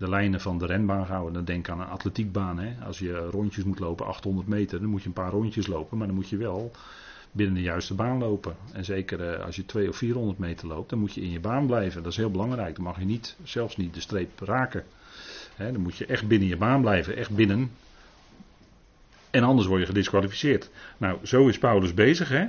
[0.00, 1.32] de lijnen van de renbaan houden.
[1.32, 2.58] Dan denk aan een atletiekbaan.
[2.58, 2.84] Hè.
[2.84, 5.98] Als je rondjes moet lopen, 800 meter, dan moet je een paar rondjes lopen.
[5.98, 6.72] Maar dan moet je wel
[7.32, 8.56] binnen de juiste baan lopen.
[8.72, 11.40] En zeker eh, als je 200 of 400 meter loopt, dan moet je in je
[11.40, 12.02] baan blijven.
[12.02, 12.74] Dat is heel belangrijk.
[12.74, 14.84] Dan mag je niet, zelfs niet de streep raken.
[15.56, 17.16] Dan moet je echt binnen je baan blijven.
[17.16, 17.70] Echt binnen.
[19.30, 20.70] En anders word je gedisqualificeerd.
[20.96, 22.28] Nou, zo is Paulus bezig.
[22.28, 22.46] Hè?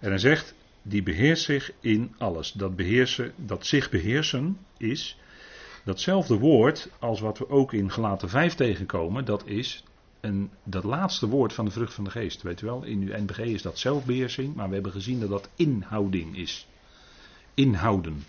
[0.00, 2.52] En hij zegt, die beheerst zich in alles.
[2.52, 5.18] Dat beheersen, dat zich beheersen is
[5.84, 9.84] Datzelfde woord als wat we ook in Gelaten 5 tegenkomen, dat is
[10.20, 12.42] een, dat laatste woord van de vrucht van de geest.
[12.42, 15.48] Weet u wel, in uw NBG is dat zelfbeheersing, maar we hebben gezien dat dat
[15.54, 16.66] inhouding is.
[17.54, 18.24] Inhouden.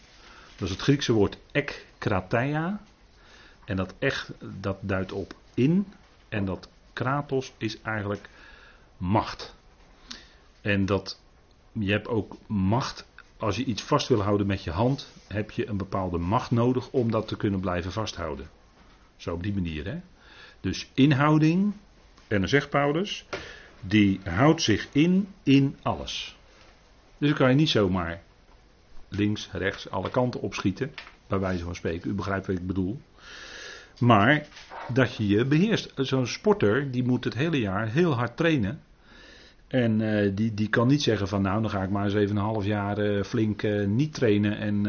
[0.55, 2.81] Dat is het Griekse woord ekkrateia.
[3.65, 5.87] En dat echt, dat duidt op in.
[6.29, 8.29] En dat kratos is eigenlijk
[8.97, 9.55] macht.
[10.61, 11.19] En dat,
[11.71, 13.05] je hebt ook macht
[13.37, 16.89] als je iets vast wil houden met je hand, heb je een bepaalde macht nodig
[16.89, 18.49] om dat te kunnen blijven vasthouden.
[19.17, 19.85] Zo op die manier.
[19.85, 19.99] Hè?
[20.59, 21.73] Dus inhouding,
[22.27, 23.25] en dan zegt Paulus,
[23.81, 26.37] die houdt zich in in alles.
[27.17, 28.21] Dus dan kan je niet zomaar
[29.09, 30.93] links, rechts, alle kanten opschieten,
[31.27, 32.09] bij wijze van spreken.
[32.09, 33.01] U begrijpt wat ik bedoel.
[33.99, 34.47] Maar
[34.93, 35.91] dat je je beheerst.
[35.95, 38.81] Zo'n sporter die moet het hele jaar heel hard trainen
[39.75, 42.35] en uh, die, die kan niet zeggen van nou, dan ga ik maar eens even
[42.35, 44.85] een half jaar uh, flink uh, niet trainen en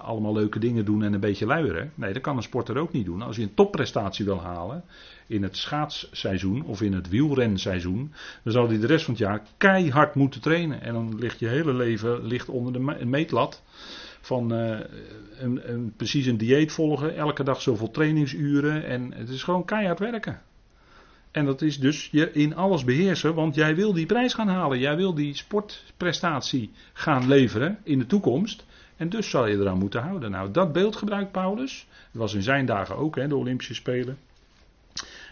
[0.00, 1.92] allemaal leuke dingen doen en een beetje luieren.
[1.94, 3.22] Nee, dat kan een sporter ook niet doen.
[3.22, 4.84] Als je een topprestatie wil halen
[5.26, 9.42] in het schaatsseizoen of in het wielrenseizoen, dan zal hij de rest van het jaar
[9.56, 10.82] keihard moeten trainen.
[10.82, 13.62] En dan ligt je hele leven ligt onder de meetlat
[14.20, 19.64] van een, een, precies een dieet volgen, elke dag zoveel trainingsuren en het is gewoon
[19.64, 20.40] keihard werken.
[21.36, 24.78] En dat is dus je in alles beheersen, want jij wil die prijs gaan halen.
[24.78, 28.64] Jij wil die sportprestatie gaan leveren in de toekomst.
[28.96, 30.30] En dus zal je eraan moeten houden.
[30.30, 31.86] Nou, dat beeld gebruikt Paulus.
[32.12, 34.18] Dat was in zijn dagen ook, hè, de Olympische Spelen.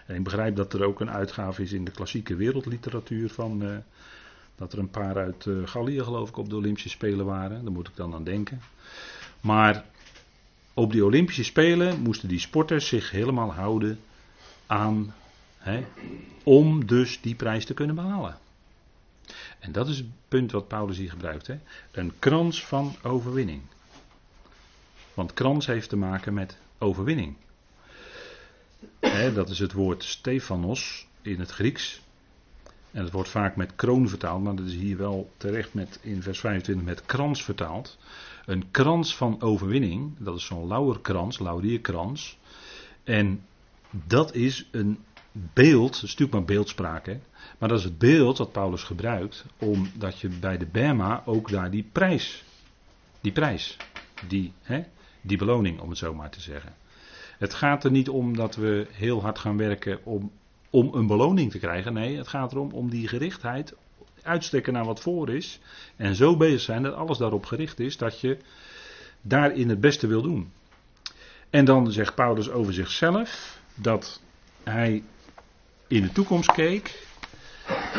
[0.06, 3.62] En ik begrijp dat er ook een uitgave is in de klassieke wereldliteratuur van.
[3.62, 3.76] Uh,
[4.56, 7.62] dat er een paar uit uh, Gallië, geloof ik, op de Olympische Spelen waren.
[7.64, 8.60] Daar moet ik dan aan denken.
[9.40, 9.84] Maar
[10.74, 13.98] op die Olympische Spelen moesten die sporters zich helemaal houden
[14.66, 15.14] aan
[16.44, 18.38] om dus die prijs te kunnen behalen.
[19.58, 21.50] En dat is het punt wat Paulus hier gebruikt.
[21.92, 23.62] Een krans van overwinning.
[25.14, 27.36] Want krans heeft te maken met overwinning.
[29.34, 32.02] dat is het woord Stefanos in het Grieks.
[32.90, 36.22] En het wordt vaak met kroon vertaald, maar dat is hier wel terecht met, in
[36.22, 37.98] vers 25 met krans vertaald.
[38.46, 42.38] Een krans van overwinning, dat is zo'n lauwerkrans, laurierkrans.
[43.04, 43.44] En
[43.90, 44.98] dat is een
[45.36, 47.20] beeld, dat is natuurlijk maar beeldspraak, hè?
[47.58, 51.70] maar dat is het beeld dat Paulus gebruikt, omdat je bij de Bema ook daar
[51.70, 52.44] die prijs,
[53.20, 53.76] die prijs,
[54.28, 54.84] die hè,
[55.20, 56.74] die beloning, om het zo maar te zeggen.
[57.38, 60.30] Het gaat er niet om dat we heel hard gaan werken om,
[60.70, 61.92] om een beloning te krijgen.
[61.92, 63.74] Nee, het gaat erom om die gerichtheid
[64.22, 65.60] uitsteken naar wat voor is.
[65.96, 68.38] En zo bezig zijn dat alles daarop gericht is dat je
[69.22, 70.52] daarin het beste wil doen.
[71.50, 74.20] En dan zegt Paulus over zichzelf dat
[74.62, 75.02] hij
[75.94, 77.06] in de toekomst keek.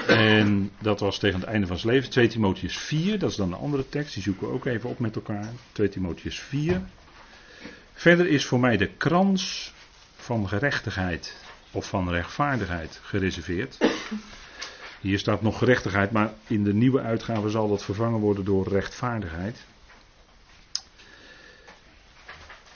[0.08, 2.10] En dat was tegen het einde van zijn leven.
[2.10, 5.00] 2 Timotheus 4, dat is dan een andere tekst, die zoeken we ook even op
[5.00, 5.50] met elkaar.
[5.72, 6.82] 2 Timotheus 4.
[7.94, 9.74] Verder is voor mij de krans
[10.16, 11.36] van gerechtigheid
[11.72, 13.78] of van rechtvaardigheid gereserveerd.
[15.02, 19.66] Hier staat nog gerechtigheid, maar in de nieuwe uitgave zal dat vervangen worden door rechtvaardigheid.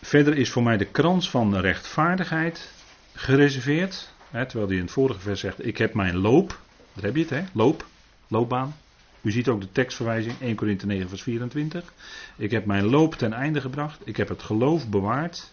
[0.02, 2.72] Verder is voor mij de krans van rechtvaardigheid
[3.14, 4.10] gereserveerd.
[4.32, 6.60] Terwijl hij in het vorige vers zegt: Ik heb mijn loop.
[6.94, 7.44] Daar heb je het, hè?
[7.54, 7.86] Loop,
[8.28, 8.76] loopbaan.
[9.22, 11.94] U ziet ook de tekstverwijzing 1 Korinthe 9, vers 24.
[12.36, 14.02] Ik heb mijn loop ten einde gebracht.
[14.04, 15.52] Ik heb het geloof bewaard.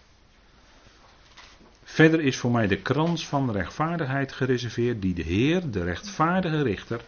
[1.85, 7.01] Verder is voor mij de krans van rechtvaardigheid gereserveerd, die de Heer, de rechtvaardige richter,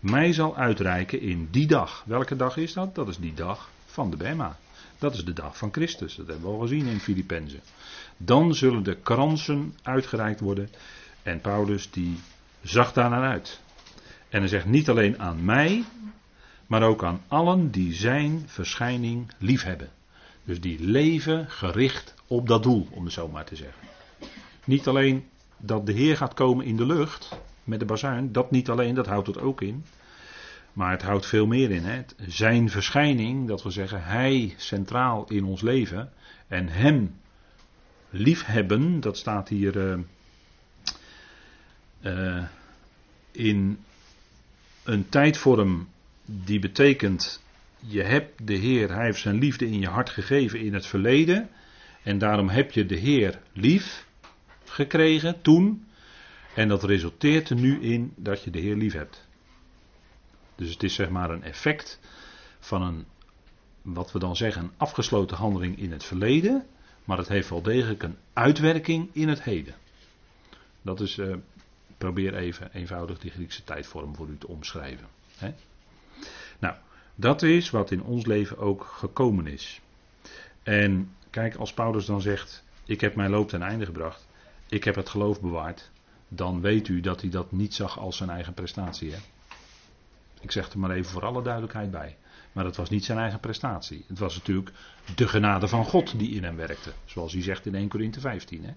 [0.00, 2.02] mij zal uitreiken in die dag.
[2.06, 2.94] Welke dag is dat?
[2.94, 4.58] Dat is die dag van de Bema.
[4.98, 6.14] Dat is de dag van Christus.
[6.14, 7.60] Dat hebben we al gezien in Filippenzen.
[8.16, 10.70] Dan zullen de kransen uitgereikt worden.
[11.26, 12.18] En Paulus die
[12.62, 13.60] zag daar naar uit.
[14.28, 15.84] En hij zegt niet alleen aan mij,
[16.66, 19.90] maar ook aan allen die zijn verschijning liefhebben.
[20.44, 23.88] Dus die leven gericht op dat doel, om het zo maar te zeggen.
[24.64, 25.24] Niet alleen
[25.56, 29.06] dat de Heer gaat komen in de lucht met de bazuin, dat niet alleen, dat
[29.06, 29.84] houdt het ook in.
[30.72, 31.84] Maar het houdt veel meer in.
[31.84, 32.02] Hè.
[32.26, 36.12] Zijn verschijning, dat wil zeggen, Hij centraal in ons leven
[36.48, 37.20] en Hem
[38.10, 40.04] liefhebben, dat staat hier
[42.06, 42.44] uh,
[43.32, 43.78] in
[44.84, 45.88] een tijdvorm
[46.24, 47.42] die betekent,
[47.78, 51.48] je hebt de Heer, Hij heeft zijn liefde in je hart gegeven in het verleden.
[52.02, 54.06] En daarom heb je de Heer lief
[54.64, 55.86] gekregen toen.
[56.54, 59.26] En dat resulteert er nu in dat je de Heer lief hebt.
[60.54, 62.00] Dus het is zeg maar een effect
[62.58, 63.04] van een,
[63.82, 66.66] wat we dan zeggen, een afgesloten handeling in het verleden.
[67.04, 69.74] Maar het heeft wel degelijk een uitwerking in het heden.
[70.82, 71.34] Dat is, uh,
[71.98, 75.06] probeer even eenvoudig die Griekse tijdvorm voor u te omschrijven.
[76.58, 76.74] Nou,
[77.14, 79.80] dat is wat in ons leven ook gekomen is.
[80.62, 84.26] En kijk, als Paulus dan zegt: Ik heb mijn loop ten einde gebracht,
[84.68, 85.90] ik heb het geloof bewaard,
[86.28, 89.12] dan weet u dat hij dat niet zag als zijn eigen prestatie.
[89.12, 89.18] Hè?
[90.40, 92.16] Ik zeg er maar even voor alle duidelijkheid bij.
[92.52, 94.04] Maar dat was niet zijn eigen prestatie.
[94.08, 94.70] Het was natuurlijk
[95.14, 96.92] de genade van God die in hem werkte.
[97.04, 98.64] Zoals hij zegt in 1 Corinthe 15.
[98.64, 98.72] Hè?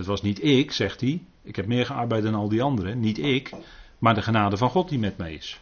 [0.00, 1.22] Het was niet ik, zegt hij.
[1.42, 3.00] Ik heb meer gearbeid dan al die anderen.
[3.00, 3.50] Niet ik,
[3.98, 5.60] maar de genade van God die met mij is.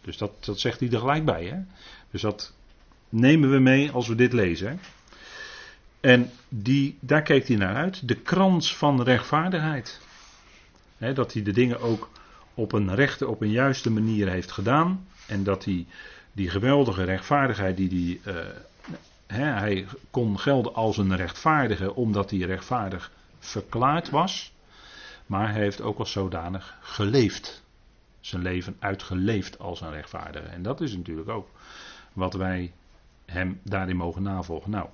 [0.00, 1.44] Dus dat, dat zegt hij er gelijk bij.
[1.44, 1.56] Hè?
[2.10, 2.54] Dus dat
[3.08, 4.80] nemen we mee als we dit lezen.
[6.00, 8.08] En die, daar keek hij naar uit.
[8.08, 10.00] De krans van rechtvaardigheid.
[10.98, 12.10] dat hij de dingen ook
[12.54, 15.06] op een rechte, op een juiste manier heeft gedaan.
[15.26, 15.86] En dat hij
[16.32, 18.34] die geweldige rechtvaardigheid die hij.
[18.34, 18.46] Uh,
[19.26, 24.54] hij kon gelden als een rechtvaardige omdat hij rechtvaardig verklaard was.
[25.26, 27.64] Maar hij heeft ook als zodanig geleefd.
[28.20, 30.46] Zijn leven uitgeleefd als een rechtvaardige.
[30.46, 31.48] En dat is natuurlijk ook
[32.12, 32.72] wat wij
[33.24, 34.70] hem daarin mogen navolgen.
[34.70, 34.88] Nou,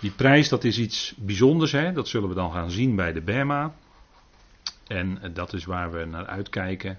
[0.00, 1.72] die prijs dat is iets bijzonders.
[1.72, 1.92] Hè?
[1.92, 3.74] Dat zullen we dan gaan zien bij de Berma.
[4.86, 6.98] En dat is waar we naar uitkijken.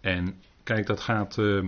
[0.00, 1.64] En kijk, dat gaat, uh,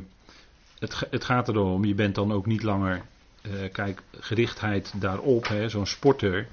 [0.78, 3.02] het, het gaat erom, je bent dan ook niet langer,
[3.42, 5.46] uh, kijk, gerichtheid daarop.
[5.66, 6.48] Zo'n sporter,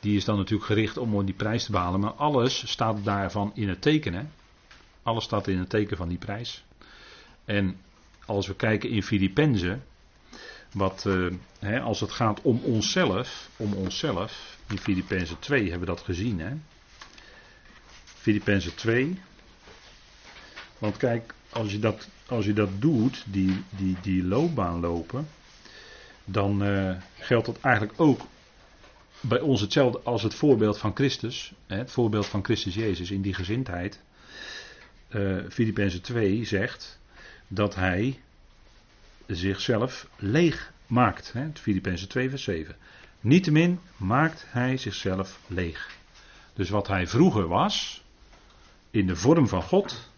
[0.00, 2.00] die is dan natuurlijk gericht om die prijs te behalen.
[2.00, 4.14] Maar alles staat daarvan in het teken.
[4.14, 4.22] Hè?
[5.02, 6.64] Alles staat in het teken van die prijs.
[7.44, 7.76] En
[8.26, 9.84] als we kijken in Filippenzen,
[10.72, 15.94] wat, uh, hè, als het gaat om onszelf, om onszelf, in Filippenzen 2 hebben we
[15.94, 16.40] dat gezien.
[16.40, 16.52] Hè?
[18.04, 19.20] Filippenzen 2.
[20.78, 25.28] Want kijk, als je dat, als je dat doet, die, die, die loopbaan lopen,
[26.24, 28.20] dan uh, geldt dat eigenlijk ook
[29.28, 31.52] bij ons hetzelfde als het voorbeeld van Christus.
[31.66, 34.00] Het voorbeeld van Christus Jezus in die gezindheid.
[35.08, 37.00] Uh, Filippenzen 2 zegt
[37.48, 38.20] dat hij
[39.26, 41.34] zichzelf leeg maakt.
[41.54, 42.76] Filippenzen 2 vers 7.
[43.20, 45.90] Niettemin maakt hij zichzelf leeg.
[46.54, 48.04] Dus wat hij vroeger was,
[48.90, 50.10] in de vorm van God,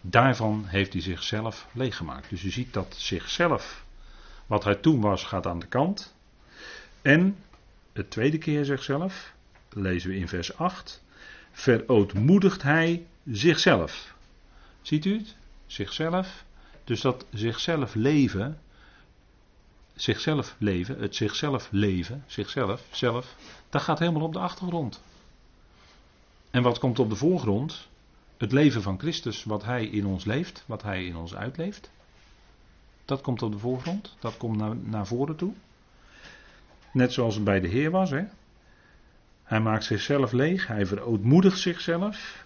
[0.00, 2.30] daarvan heeft hij zichzelf leeggemaakt.
[2.30, 3.84] Dus je ziet dat zichzelf,
[4.46, 6.14] wat hij toen was, gaat aan de kant.
[7.02, 7.36] En
[7.94, 9.32] het tweede keer zichzelf,
[9.68, 11.02] lezen we in vers 8,
[11.52, 14.14] verootmoedigt hij zichzelf.
[14.82, 15.34] Ziet u het?
[15.66, 16.44] Zichzelf.
[16.84, 18.58] Dus dat zichzelf leven,
[19.94, 23.34] zichzelf leven, het zichzelf leven, zichzelf, zelf,
[23.70, 25.02] dat gaat helemaal op de achtergrond.
[26.50, 27.88] En wat komt op de voorgrond?
[28.36, 31.90] Het leven van Christus, wat Hij in ons leeft, wat Hij in ons uitleeft.
[33.04, 35.52] Dat komt op de voorgrond, dat komt naar, naar voren toe.
[36.94, 38.10] Net zoals het bij de Heer was.
[38.10, 38.24] Hè?
[39.42, 42.44] Hij maakt zichzelf leeg, hij verootmoedigt zichzelf.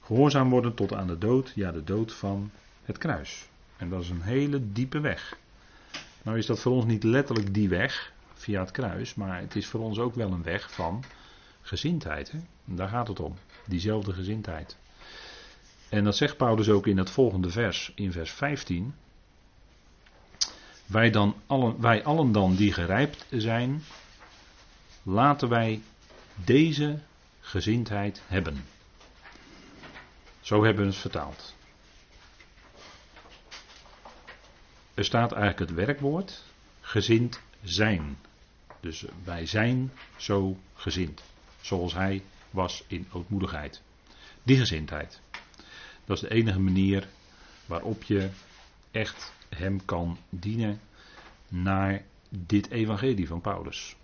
[0.00, 2.50] Gehoorzaam worden tot aan de dood, ja de dood van
[2.84, 3.48] het kruis.
[3.76, 5.36] En dat is een hele diepe weg.
[6.22, 9.66] Nou is dat voor ons niet letterlijk die weg via het kruis, maar het is
[9.66, 11.04] voor ons ook wel een weg van
[11.62, 12.30] gezindheid.
[12.30, 12.38] Hè?
[12.64, 13.34] daar gaat het om,
[13.66, 14.76] diezelfde gezindheid.
[15.88, 18.94] En dat zegt Paulus ook in het volgende vers, in vers 15.
[20.86, 23.82] Wij, dan allen, wij allen dan die gerijpt zijn,
[25.02, 25.82] laten wij
[26.34, 27.00] deze
[27.40, 28.64] gezindheid hebben.
[30.40, 31.54] Zo hebben we het vertaald.
[34.94, 36.42] Er staat eigenlijk het werkwoord
[36.80, 38.18] gezind zijn.
[38.80, 41.22] Dus wij zijn zo gezind.
[41.60, 43.82] Zoals hij was in ootmoedigheid.
[44.42, 45.20] Die gezindheid.
[46.04, 47.08] Dat is de enige manier
[47.66, 48.30] waarop je
[48.90, 50.80] echt hem kan dienen
[51.48, 53.96] naar dit evangelie van Paulus.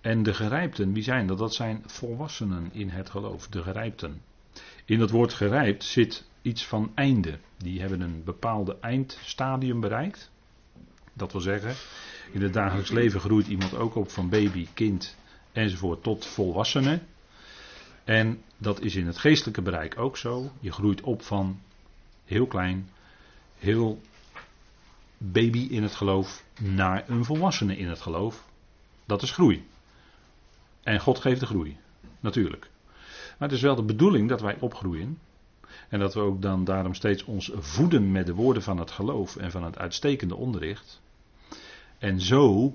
[0.00, 1.38] En de gerijpten, wie zijn dat?
[1.38, 4.22] Dat zijn volwassenen in het geloof, de gerijpten.
[4.84, 7.38] In dat woord gerijpt zit iets van einde.
[7.56, 10.30] Die hebben een bepaalde eindstadium bereikt.
[11.12, 11.74] Dat wil zeggen,
[12.32, 15.16] in het dagelijks leven groeit iemand ook op van baby, kind
[15.52, 17.00] enzovoort tot volwassene.
[18.04, 20.50] En dat is in het geestelijke bereik ook zo.
[20.60, 21.60] Je groeit op van
[22.24, 22.88] heel klein,
[23.58, 24.00] heel
[25.18, 28.44] baby in het geloof naar een volwassene in het geloof.
[29.06, 29.66] Dat is groei.
[30.82, 31.76] En God geeft de groei,
[32.20, 32.70] natuurlijk.
[33.38, 35.18] Maar het is wel de bedoeling dat wij opgroeien.
[35.88, 39.36] En dat we ook dan daarom steeds ons voeden met de woorden van het geloof
[39.36, 41.00] en van het uitstekende onderricht.
[41.98, 42.74] En zo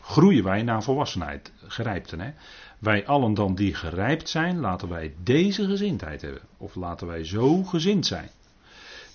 [0.00, 2.20] groeien wij naar volwassenheid, gerijpten.
[2.20, 2.32] Hè?
[2.78, 6.42] Wij allen dan die gerijpt zijn, laten wij deze gezindheid hebben.
[6.56, 8.30] Of laten wij zo gezind zijn.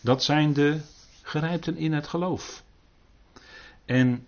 [0.02, 0.80] Dat zijn de
[1.30, 2.64] gerijpten in het geloof.
[3.86, 4.26] En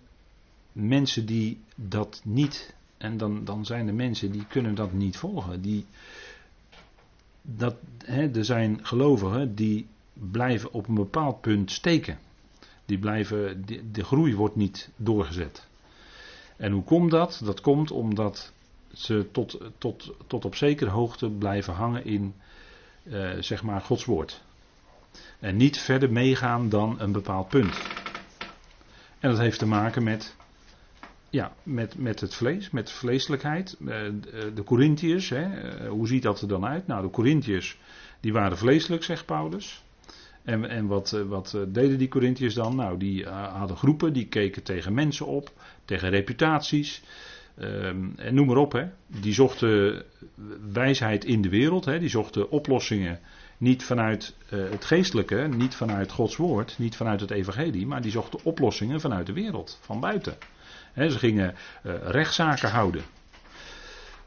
[0.72, 5.62] mensen die dat niet, en dan, dan zijn er mensen die kunnen dat niet volgen.
[5.62, 5.86] Die,
[7.42, 12.18] dat, hè, er zijn gelovigen die blijven op een bepaald punt steken.
[12.84, 15.66] Die blijven, de, groei wordt niet doorgezet.
[16.56, 17.40] En hoe komt dat?
[17.44, 18.52] Dat komt omdat
[18.92, 22.34] ze tot, tot, tot op zekere hoogte blijven hangen in
[23.02, 24.42] uh, zeg maar Gods woord.
[25.40, 27.80] En niet verder meegaan dan een bepaald punt.
[29.20, 30.36] En dat heeft te maken met,
[31.30, 33.76] ja, met, met het vlees, met vleeselijkheid.
[33.80, 33.88] Uh,
[34.54, 35.48] de Corinthiërs, uh,
[35.88, 36.86] hoe ziet dat er dan uit?
[36.86, 37.78] Nou, de Corinthiërs
[38.20, 39.84] die waren vleeselijk, zegt Paulus.
[40.42, 42.76] En, en wat, wat deden die Corinthiërs dan?
[42.76, 45.52] Nou, die hadden groepen, die keken tegen mensen op,
[45.84, 47.02] tegen reputaties.
[47.58, 48.84] Um, en noem maar op, hè.
[49.06, 50.04] die zochten
[50.72, 51.98] wijsheid in de wereld, hè.
[51.98, 53.20] die zochten oplossingen
[53.62, 58.10] niet vanuit uh, het geestelijke, niet vanuit Gods woord, niet vanuit het evangelie, maar die
[58.10, 60.36] zochten oplossingen vanuit de wereld, van buiten.
[60.92, 63.02] Hè, ze gingen uh, rechtszaken houden.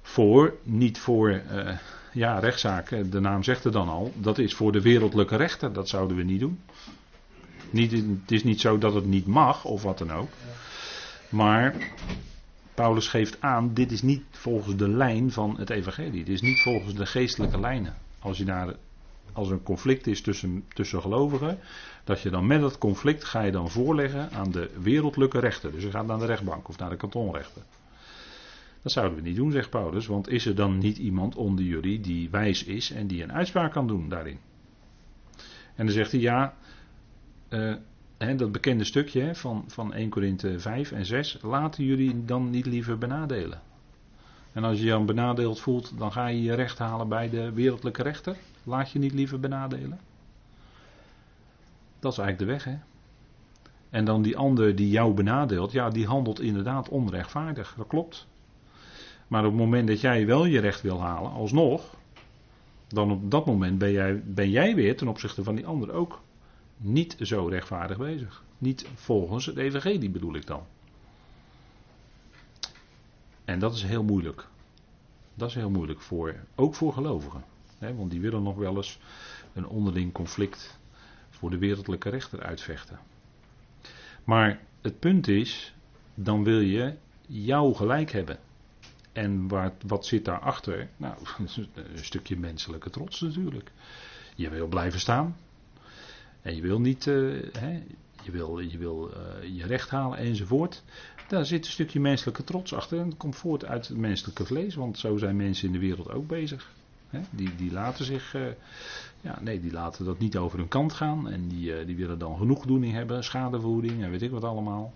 [0.02, 1.78] Voor, niet voor, uh,
[2.12, 5.90] ja, rechtszaken, de naam zegt het dan al, dat is voor de wereldlijke rechter, dat
[5.90, 6.60] zouden we niet doen.
[7.70, 10.30] Niet, het is niet zo dat het niet mag, of wat dan ook.
[11.30, 11.76] Maar
[12.74, 16.24] Paulus geeft aan, dit is niet volgens de lijn van het evangelie.
[16.24, 17.96] Dit is niet volgens de geestelijke lijnen.
[18.20, 18.74] Als, je daar,
[19.36, 21.60] als een conflict is tussen, tussen gelovigen,
[22.04, 25.72] dat je dan met dat conflict ga je dan voorleggen aan de wereldlijke rechter.
[25.72, 27.62] Dus je gaat naar de rechtbank of naar de kantonrechter.
[28.82, 32.02] Dat zouden we niet doen, zegt Paulus, want is er dan niet iemand onder jullie
[32.02, 34.40] die wijs is en die een uitspraak kan doen daarin?
[35.76, 36.54] En dan zegt hij ja,
[37.50, 37.76] uh,
[38.38, 41.38] dat bekende stukje van, van 1 Korinthe 5 en 6.
[41.42, 43.62] Laten jullie dan niet liever benadelen.
[44.54, 47.52] En als je je dan benadeeld voelt, dan ga je je recht halen bij de
[47.52, 48.38] wereldlijke rechter.
[48.66, 50.00] Laat je niet liever benadelen.
[52.00, 52.84] Dat is eigenlijk de weg, hè.
[53.90, 57.74] En dan die ander die jou benadeelt, ja, die handelt inderdaad onrechtvaardig.
[57.78, 58.28] Dat klopt.
[59.28, 61.96] Maar op het moment dat jij wel je recht wil halen, alsnog,
[62.88, 66.22] dan op dat moment ben jij, ben jij weer ten opzichte van die ander ook
[66.78, 68.44] niet zo rechtvaardig bezig.
[68.58, 70.64] Niet volgens het evangelie bedoel ik dan.
[73.46, 74.48] En dat is heel moeilijk.
[75.34, 77.44] Dat is heel moeilijk voor, ook voor gelovigen.
[77.80, 79.00] Want die willen nog wel eens
[79.54, 80.80] een onderling conflict
[81.30, 83.00] voor de wereldlijke rechter uitvechten.
[84.24, 85.74] Maar het punt is,
[86.14, 86.94] dan wil je
[87.28, 88.40] jouw gelijk hebben.
[89.12, 90.90] En wat, wat zit daarachter?
[90.98, 91.16] Nou,
[91.76, 93.72] een stukje menselijke trots natuurlijk.
[94.36, 95.38] Je wil blijven staan.
[96.42, 97.84] En je wil niet, hè,
[98.24, 100.84] je wil je, wil, eh, je recht halen enzovoort.
[101.28, 103.00] Daar zit een stukje menselijke trots achter.
[103.00, 106.12] En dat komt voort uit het menselijke vlees, want zo zijn mensen in de wereld
[106.12, 106.72] ook bezig.
[107.30, 108.42] Die, die laten zich, uh,
[109.22, 111.30] ja, nee, die laten dat niet over hun kant gaan.
[111.30, 114.94] En die, die willen dan genoegdoening hebben, schadevergoeding en weet ik wat allemaal.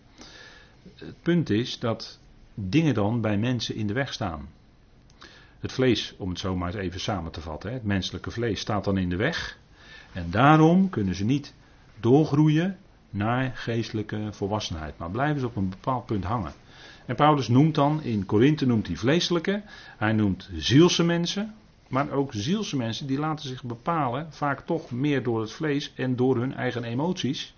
[0.95, 2.19] Het punt is dat
[2.53, 4.49] dingen dan bij mensen in de weg staan.
[5.59, 8.83] Het vlees, om het zo maar eens even samen te vatten, het menselijke vlees staat
[8.83, 9.57] dan in de weg.
[10.13, 11.53] En daarom kunnen ze niet
[11.99, 12.77] doorgroeien
[13.09, 16.53] naar geestelijke volwassenheid, maar blijven ze op een bepaald punt hangen.
[17.05, 19.61] En Paulus noemt dan, in Korinthe noemt hij vleeselijke,
[19.97, 21.55] hij noemt zielse mensen,
[21.89, 26.15] maar ook zielse mensen die laten zich bepalen, vaak toch meer door het vlees en
[26.15, 27.53] door hun eigen emoties.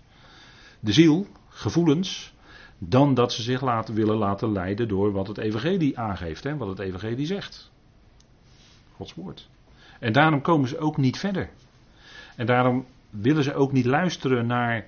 [0.80, 2.32] De ziel, gevoelens,
[2.78, 6.68] dan dat ze zich laten, willen laten leiden door wat het evangelie aangeeft, hè, wat
[6.68, 7.70] het evangelie zegt.
[8.96, 9.48] Gods woord.
[9.98, 11.50] En daarom komen ze ook niet verder.
[12.36, 14.86] En daarom willen ze ook niet luisteren naar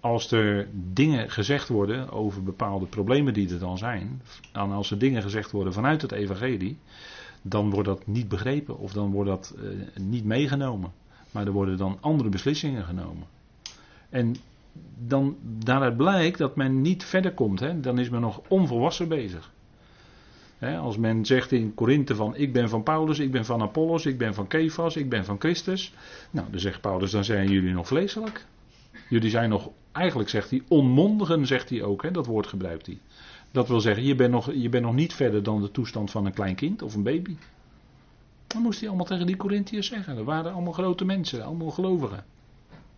[0.00, 4.22] als er dingen gezegd worden over bepaalde problemen die er dan zijn.
[4.52, 6.78] En als er dingen gezegd worden vanuit het evangelie,
[7.48, 9.68] dan wordt dat niet begrepen of dan wordt dat uh,
[10.00, 10.92] niet meegenomen.
[11.30, 13.26] Maar er worden dan andere beslissingen genomen.
[14.08, 14.36] En
[14.98, 17.60] dan daaruit blijkt dat men niet verder komt.
[17.60, 17.80] Hè?
[17.80, 19.52] Dan is men nog onvolwassen bezig.
[20.58, 24.06] Hè, als men zegt in Korinthe van ik ben van Paulus, ik ben van Apollos,
[24.06, 25.94] ik ben van Kefas, ik ben van Christus.
[26.30, 28.46] Nou, dan zegt Paulus, dan zijn jullie nog vleeselijk.
[29.08, 32.98] Jullie zijn nog, eigenlijk zegt hij, onmondigen, zegt hij ook, hè, dat woord gebruikt hij.
[33.50, 36.26] Dat wil zeggen, je bent, nog, je bent nog niet verder dan de toestand van
[36.26, 37.36] een klein kind of een baby.
[38.46, 40.16] Dan moest hij allemaal tegen die Corinthiërs zeggen.
[40.16, 42.24] Dat waren allemaal grote mensen, allemaal gelovigen.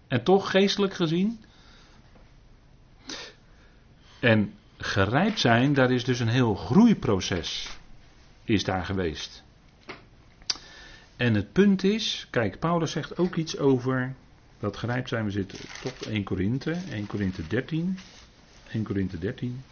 [0.09, 1.41] En toch, geestelijk gezien,
[4.21, 7.79] en gerijpt zijn, daar is dus een heel groeiproces
[8.45, 9.43] is daar geweest.
[11.17, 14.15] En het punt is, kijk, Paulus zegt ook iets over
[14.59, 15.25] dat gerijpt zijn.
[15.25, 17.99] We zitten tot 1 Korinthe, 1 Korinthe 13.
[18.73, 19.63] 1 Korinthe 13.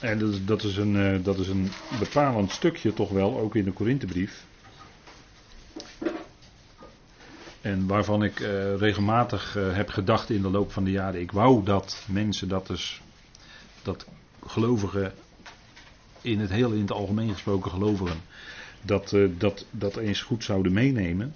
[0.00, 1.68] En dat is, dat, is een, eh, dat is een
[1.98, 4.44] bepalend stukje toch wel, ook in de Korinthebrief.
[7.60, 11.20] En waarvan ik uh, regelmatig uh, heb gedacht in de loop van de jaren.
[11.20, 13.00] Ik wou dat mensen dat dus.
[13.82, 14.06] Dat
[14.46, 15.12] gelovigen.
[16.20, 18.16] In het heel in het algemeen gesproken gelovigen.
[18.82, 21.34] Dat, dat, dat eens goed zouden meenemen.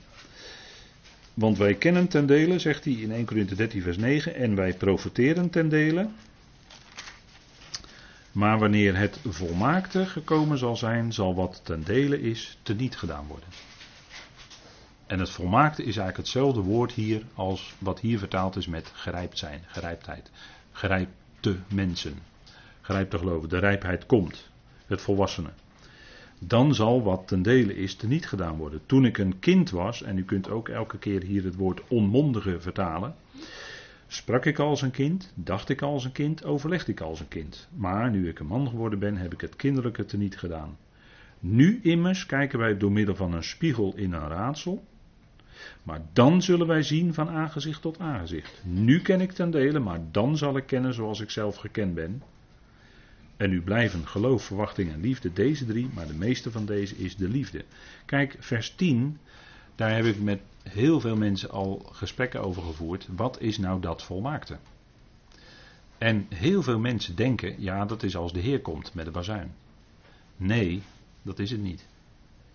[1.34, 4.34] Want wij kennen ten dele, zegt hij in 1 Corinthië 13, vers 9.
[4.34, 6.08] En wij profiteren ten dele.
[8.32, 13.48] Maar wanneer het volmaakte gekomen zal zijn, zal wat ten dele is, teniet gedaan worden.
[15.06, 19.38] En het volmaakte is eigenlijk hetzelfde woord hier als wat hier vertaald is met gerijpt
[19.38, 20.30] zijn, gerijptheid.
[20.72, 22.18] Gerijpte mensen.
[22.80, 23.48] Gerijpte geloven.
[23.48, 24.48] De rijpheid komt.
[24.86, 25.50] Het volwassene.
[26.38, 28.80] Dan zal wat ten dele is teniet gedaan worden.
[28.86, 32.60] Toen ik een kind was, en u kunt ook elke keer hier het woord onmondige
[32.60, 33.14] vertalen.
[34.12, 37.68] Sprak ik als een kind, dacht ik als een kind, overlegde ik als een kind.
[37.74, 40.76] Maar nu ik een man geworden ben, heb ik het kinderlijke teniet gedaan.
[41.40, 44.84] Nu immers kijken wij door middel van een spiegel in een raadsel.
[45.82, 48.62] Maar dan zullen wij zien van aangezicht tot aangezicht.
[48.64, 52.22] Nu ken ik ten dele, maar dan zal ik kennen zoals ik zelf gekend ben.
[53.36, 57.16] En nu blijven geloof, verwachting en liefde, deze drie, maar de meeste van deze is
[57.16, 57.64] de liefde.
[58.04, 59.18] Kijk, vers 10,
[59.74, 63.08] daar heb ik met heel veel mensen al gesprekken over gevoerd.
[63.16, 64.56] Wat is nou dat volmaakte?
[65.98, 69.54] En heel veel mensen denken, ja, dat is als de Heer komt met de bazuin.
[70.36, 70.82] Nee,
[71.22, 71.86] dat is het niet.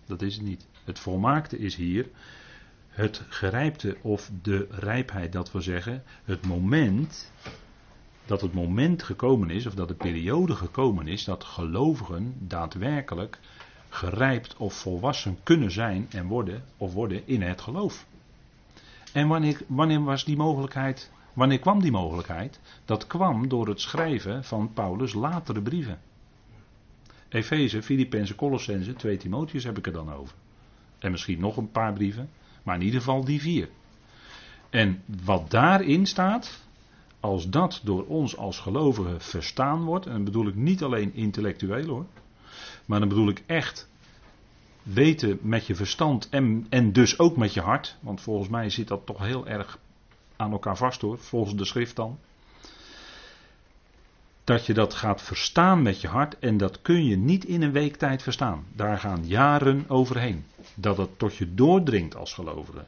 [0.06, 0.66] Dat is het niet.
[0.84, 2.08] Het volmaakte is hier
[2.88, 7.32] het gerijpte of de rijpheid, dat wil zeggen, het moment
[8.26, 13.38] dat het moment gekomen is, of dat de periode gekomen is, dat gelovigen daadwerkelijk
[13.88, 18.06] gerijpt of volwassen kunnen zijn en worden, of worden in het geloof.
[19.12, 22.60] En wanneer, wanneer was die mogelijkheid, wanneer kwam die mogelijkheid?
[22.84, 25.98] Dat kwam door het schrijven van Paulus' latere brieven.
[27.28, 30.34] Efeze, Filippenzen, Colossense, 2 Timotheus heb ik er dan over.
[30.98, 32.28] En misschien nog een paar brieven.
[32.62, 33.68] Maar in ieder geval die vier.
[34.70, 36.66] En wat daarin staat,
[37.20, 41.86] als dat door ons als gelovigen verstaan wordt, en dan bedoel ik niet alleen intellectueel
[41.86, 42.06] hoor,
[42.84, 43.88] maar dan bedoel ik echt
[44.82, 48.88] weten met je verstand en, en dus ook met je hart, want volgens mij zit
[48.88, 49.78] dat toch heel erg
[50.36, 52.18] aan elkaar vast hoor, volgens de schrift dan.
[54.44, 57.72] Dat je dat gaat verstaan met je hart en dat kun je niet in een
[57.72, 58.64] week tijd verstaan.
[58.72, 60.44] Daar gaan jaren overheen
[60.74, 62.84] dat het tot je doordringt als gelovige.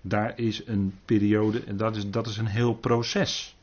[0.00, 3.56] Daar is een periode, en dat is, dat is een heel proces.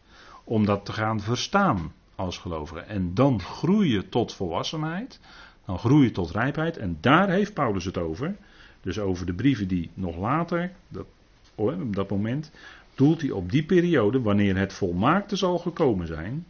[0.43, 2.79] Om dat te gaan verstaan als gelovige.
[2.79, 5.19] En dan groei je tot volwassenheid.
[5.69, 6.77] Dan groei je tot rijpheid.
[6.77, 8.35] En daar heeft Paulus het over.
[8.81, 11.05] Dus over de brieven die nog later, dat,
[11.55, 12.51] oh, op dat moment,
[12.95, 16.45] doelt hij op die periode, wanneer het volmaakte zal gekomen zijn,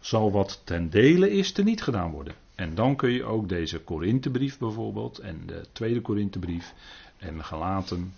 [0.00, 2.34] zal wat ten dele is niet gedaan worden.
[2.54, 6.74] En dan kun je ook deze Korinthebrief bijvoorbeeld en de tweede Korinthebrief
[7.18, 8.12] en Galaten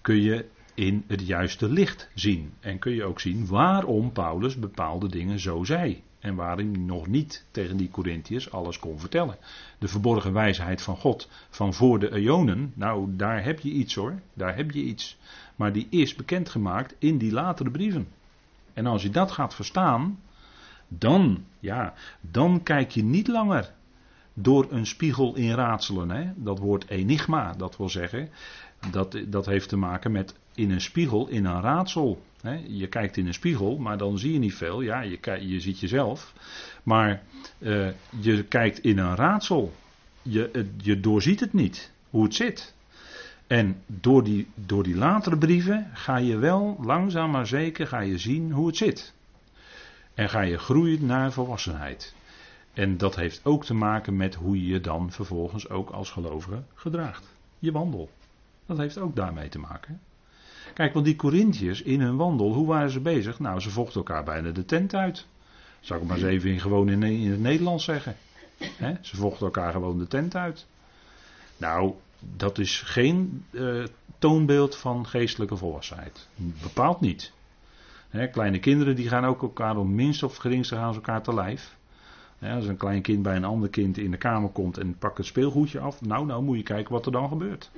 [0.00, 2.52] kun je in het juiste licht zien.
[2.60, 6.02] En kun je ook zien waarom Paulus bepaalde dingen zo zei.
[6.26, 9.36] En waarom hij nog niet tegen die Corinthiërs alles kon vertellen.
[9.78, 14.20] De verborgen wijsheid van God van voor de eonen, nou daar heb je iets hoor,
[14.34, 15.18] daar heb je iets.
[15.56, 18.08] Maar die is bekendgemaakt in die latere brieven.
[18.72, 20.18] En als je dat gaat verstaan,
[20.88, 23.72] dan, ja, dan kijk je niet langer
[24.34, 26.10] door een spiegel in raadselen.
[26.10, 26.32] Hè?
[26.36, 28.28] Dat woord enigma, dat wil zeggen,
[28.90, 32.22] dat, dat heeft te maken met in een spiegel, in een raadsel.
[32.66, 34.80] Je kijkt in een spiegel, maar dan zie je niet veel.
[34.80, 36.32] Ja, je, je ziet jezelf.
[36.82, 37.22] Maar
[37.58, 37.88] uh,
[38.20, 39.74] je kijkt in een raadsel.
[40.22, 42.74] Je, je doorziet het niet, hoe het zit.
[43.46, 48.18] En door die, door die latere brieven ga je wel langzaam maar zeker ga je
[48.18, 49.14] zien hoe het zit.
[50.14, 52.14] En ga je groeien naar volwassenheid.
[52.72, 56.62] En dat heeft ook te maken met hoe je je dan vervolgens ook als gelovige
[56.74, 57.34] gedraagt.
[57.58, 58.10] Je wandel.
[58.66, 60.00] Dat heeft ook daarmee te maken.
[60.74, 63.38] Kijk, want die Corinthiërs in hun wandel, hoe waren ze bezig?
[63.38, 65.26] Nou, ze vochten elkaar bijna de tent uit.
[65.80, 68.16] Zal ik maar eens even in, gewoon in, in het Nederlands zeggen.
[69.00, 70.66] ze vochten elkaar gewoon de tent uit.
[71.56, 71.92] Nou,
[72.36, 73.84] dat is geen uh,
[74.18, 76.28] toonbeeld van geestelijke volwassenheid.
[76.62, 77.32] Bepaald niet.
[78.32, 81.76] kleine kinderen die gaan ook elkaar om minst of geringste gaan ze elkaar te lijf.
[82.40, 85.26] als een klein kind bij een ander kind in de kamer komt en pakt het
[85.26, 87.70] speelgoedje af, nou, nou moet je kijken wat er dan gebeurt.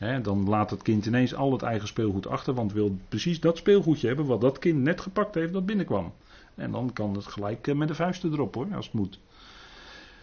[0.00, 4.06] Dan laat het kind ineens al het eigen speelgoed achter, want wil precies dat speelgoedje
[4.06, 6.12] hebben wat dat kind net gepakt heeft dat binnenkwam.
[6.54, 9.18] En dan kan het gelijk eh, met de vuisten erop hoor, als het moet.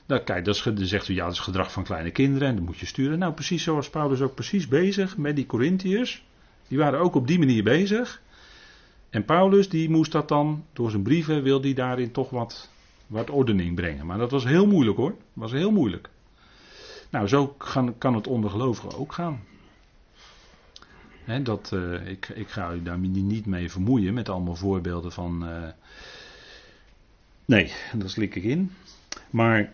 [0.05, 2.55] Nou, kijk, dat is, dan zegt u ja, dat is gedrag van kleine kinderen en
[2.55, 3.19] dat moet je sturen.
[3.19, 6.23] Nou, precies zoals Paulus ook precies bezig met die Corinthiërs.
[6.67, 8.21] Die waren ook op die manier bezig.
[9.09, 12.69] En Paulus, die moest dat dan, door zijn brieven, wil die daarin toch wat,
[13.07, 14.05] wat ordening brengen.
[14.05, 15.15] Maar dat was heel moeilijk hoor.
[15.33, 16.09] Was heel moeilijk.
[17.09, 19.39] Nou, zo kan, kan het onder gelovigen ook gaan.
[21.43, 25.49] Dat, uh, ik, ik ga u daar niet mee vermoeien met allemaal voorbeelden van.
[25.49, 25.67] Uh,
[27.45, 28.71] nee, daar slik ik in.
[29.29, 29.71] Maar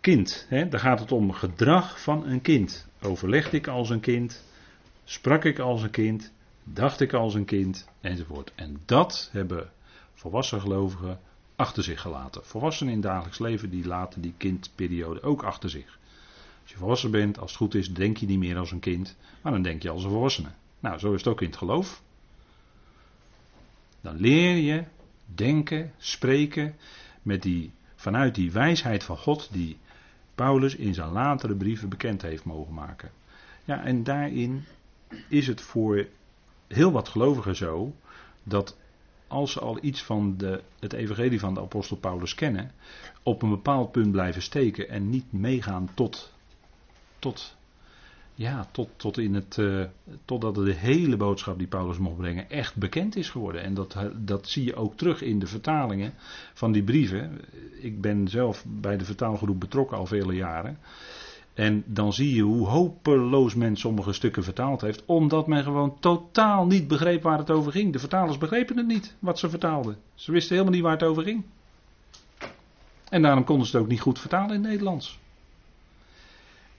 [0.00, 0.46] kind.
[0.48, 0.68] Hè?
[0.68, 2.86] Daar gaat het om gedrag van een kind.
[3.02, 4.44] Overlegde ik als een kind?
[5.04, 6.32] Sprak ik als een kind?
[6.64, 7.88] Dacht ik als een kind?
[8.00, 8.52] Enzovoort.
[8.54, 9.70] En dat hebben
[10.14, 11.20] volwassen gelovigen
[11.56, 12.44] achter zich gelaten.
[12.44, 15.98] Volwassenen in het dagelijks leven die laten die kindperiode ook achter zich.
[16.64, 19.16] Als je volwassen bent, als het goed is, denk je niet meer als een kind,
[19.42, 20.48] maar dan denk je als een volwassene.
[20.80, 22.02] Nou, zo is het ook in het geloof.
[24.00, 24.84] Dan leer je
[25.34, 26.76] denken, spreken
[27.22, 29.78] met die, vanuit die wijsheid van God die
[30.34, 33.10] Paulus in zijn latere brieven bekend heeft mogen maken.
[33.64, 34.64] Ja, en daarin
[35.28, 36.06] is het voor
[36.66, 37.94] heel wat gelovigen zo
[38.42, 38.76] dat
[39.26, 42.72] als ze al iets van de, het evangelie van de apostel Paulus kennen,
[43.22, 46.33] op een bepaald punt blijven steken en niet meegaan tot,
[47.24, 47.56] tot
[48.34, 49.84] ja, tot, tot in het, uh,
[50.24, 53.62] totdat de hele boodschap die Paulus mocht brengen echt bekend is geworden.
[53.62, 56.14] En dat, dat zie je ook terug in de vertalingen
[56.54, 57.40] van die brieven.
[57.80, 60.78] Ik ben zelf bij de vertaalgroep betrokken al vele jaren.
[61.54, 66.66] En dan zie je hoe hopeloos men sommige stukken vertaald heeft, omdat men gewoon totaal
[66.66, 67.92] niet begreep waar het over ging.
[67.92, 69.96] De vertalers begrepen het niet, wat ze vertaalden.
[70.14, 71.44] Ze wisten helemaal niet waar het over ging.
[73.08, 75.22] En daarom konden ze het ook niet goed vertalen in het Nederlands.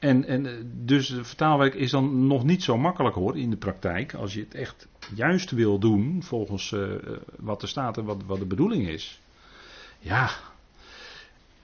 [0.06, 4.14] En, en eh, dus vertaalwerk is dan nog niet zo makkelijk hoor in de praktijk.
[4.14, 6.94] Als je het echt juist wil doen volgens uh,
[7.38, 9.22] wat er staat en wat, wat de bedoeling is.
[10.00, 10.30] Ja.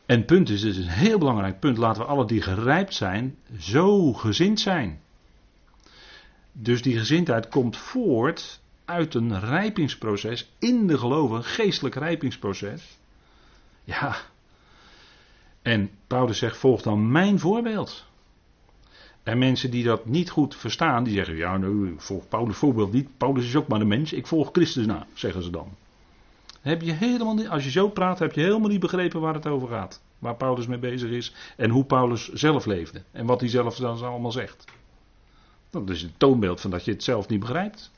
[0.05, 1.77] En punt is, dus een heel belangrijk punt.
[1.77, 5.01] Laten we alle die gerijpt zijn, zo gezind zijn.
[6.51, 12.97] Dus die gezindheid komt voort uit een rijpingsproces in de geloven, geestelijk rijpingsproces.
[13.83, 14.15] Ja.
[15.61, 18.09] En Paulus zegt: volg dan mijn voorbeeld.
[19.23, 23.17] En mensen die dat niet goed verstaan, die zeggen: Ja, nou, volg Paulus voorbeeld niet.
[23.17, 24.13] Paulus is ook maar een mens.
[24.13, 25.75] Ik volg Christus na, zeggen ze dan.
[26.61, 29.47] Heb je helemaal niet, als je zo praat, heb je helemaal niet begrepen waar het
[29.47, 30.01] over gaat.
[30.19, 33.03] Waar Paulus mee bezig is en hoe Paulus zelf leefde.
[33.11, 34.65] En wat hij zelf dan allemaal zegt.
[35.69, 37.91] Dat is een toonbeeld van dat je het zelf niet begrijpt.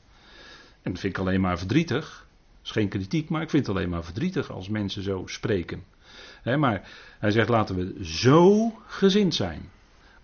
[0.82, 2.26] En dat vind ik alleen maar verdrietig.
[2.56, 5.84] Dat is geen kritiek, maar ik vind het alleen maar verdrietig als mensen zo spreken.
[6.44, 9.70] maar hij zegt: laten we zo gezind zijn.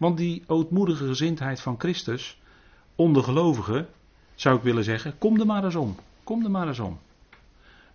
[0.01, 2.41] Want die ootmoedige gezindheid van Christus,
[2.95, 3.87] onder gelovigen,
[4.35, 5.97] zou ik willen zeggen, kom er maar eens om.
[6.25, 6.99] Kom er maar eens om.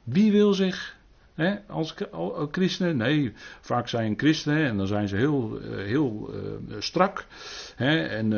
[0.03, 0.97] Wie wil zich
[1.67, 1.95] als
[2.51, 7.25] christenen, nee, vaak zijn christenen en dan zijn ze heel, eh, heel uh, strak.
[7.75, 8.33] En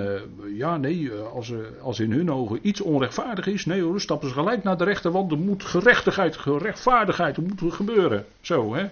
[0.53, 4.34] ja, nee, als, als in hun ogen iets onrechtvaardig is, nee hoor, dan stappen ze
[4.34, 8.26] gelijk naar de rechter, want er moet gerechtigheid, gerechtvaardigheid, er moet gebeuren.
[8.41, 8.89] Zo, hè.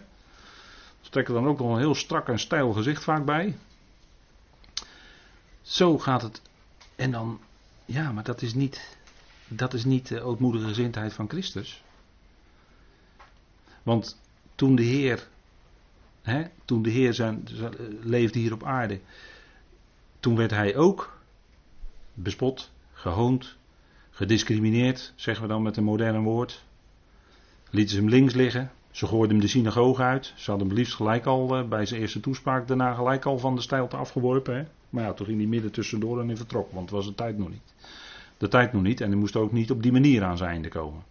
[1.02, 3.56] Ze trekken dan ook nog een heel strak en stijl gezicht vaak bij.
[5.66, 6.42] Zo gaat het.
[6.96, 7.40] En dan,
[7.86, 8.98] ja, maar dat is niet,
[9.48, 11.84] dat is niet de ootmoedige gezindheid van Christus.
[13.84, 14.20] Want
[14.56, 15.28] toen de Heer,
[16.22, 17.48] hè, toen de Heer zijn,
[18.02, 19.00] leefde hier op aarde,
[20.20, 21.18] toen werd hij ook
[22.14, 23.56] bespot, gehoond,
[24.10, 26.64] gediscrimineerd, zeggen we dan met een modern woord.
[27.70, 30.34] Lieten ze hem links liggen, ze gooiden hem de synagoge uit.
[30.36, 33.56] Ze hadden hem liefst gelijk al eh, bij zijn eerste toespraak daarna gelijk al van
[33.56, 34.56] de stijlte afgeworpen.
[34.56, 34.66] Hè?
[34.96, 37.38] Maar ja, toen ging hij midden tussendoor en hij vertrok, want het was de tijd
[37.38, 37.74] nog niet.
[38.38, 40.70] De tijd nog niet en hij moest ook niet op die manier aan zijn einde
[40.70, 41.04] komen.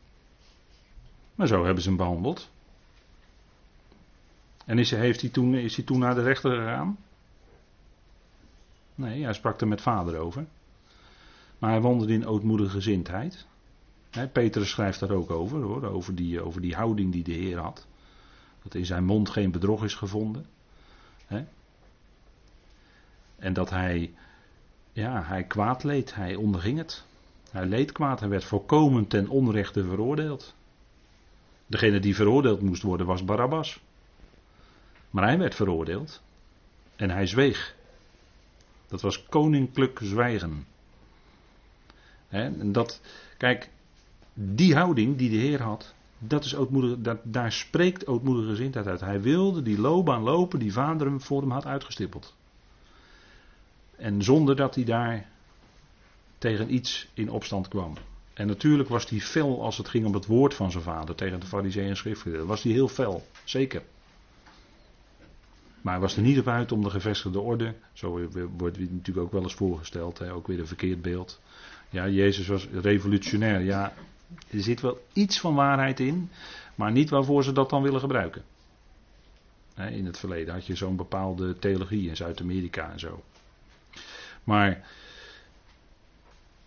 [1.34, 2.50] Maar zo hebben ze hem behandeld.
[4.64, 6.98] En is, heeft hij toen, is hij toen naar de rechter gegaan?
[8.94, 10.46] Nee, hij sprak er met vader over.
[11.58, 13.46] Maar hij wandelde in ootmoedige gezindheid.
[14.10, 17.58] He, Petrus schrijft daar ook over, hoor, over die, over die houding die de Heer
[17.58, 17.86] had.
[18.62, 20.46] Dat in zijn mond geen bedrog is gevonden.
[23.44, 24.14] En dat hij,
[24.92, 27.04] ja, hij kwaad leed, hij onderging het.
[27.50, 30.54] Hij leed kwaad, hij werd volkomen ten onrechte veroordeeld.
[31.66, 33.80] Degene die veroordeeld moest worden was Barabbas.
[35.10, 36.22] Maar hij werd veroordeeld
[36.96, 37.74] en hij zweeg.
[38.88, 40.66] Dat was koninklijk zwijgen.
[42.28, 43.00] en dat,
[43.36, 43.70] kijk,
[44.34, 46.56] die houding die de Heer had, dat is
[46.98, 49.00] dat, daar spreekt ootmoedige gezindheid uit.
[49.00, 52.34] Hij wilde die loopbaan lopen die vader hem voor hem had uitgestippeld.
[54.04, 55.26] En zonder dat hij daar
[56.38, 57.94] tegen iets in opstand kwam.
[58.34, 61.40] En natuurlijk was hij fel als het ging om het woord van zijn vader tegen
[61.40, 62.46] de fariseeën en schriftgeleerden.
[62.46, 63.82] Was hij heel fel, zeker.
[65.80, 69.32] Maar hij was er niet op uit om de gevestigde orde, zo wordt natuurlijk ook
[69.32, 71.40] wel eens voorgesteld, hè, ook weer een verkeerd beeld.
[71.90, 73.60] Ja, Jezus was revolutionair.
[73.60, 73.92] Ja,
[74.50, 76.30] er zit wel iets van waarheid in,
[76.74, 78.42] maar niet waarvoor ze dat dan willen gebruiken.
[79.74, 83.22] In het verleden had je zo'n bepaalde theologie in Zuid-Amerika en zo.
[84.44, 84.86] Maar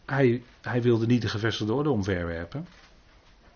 [0.06, 2.68] hij, hij wilde niet de gevestigde orde omverwerpen.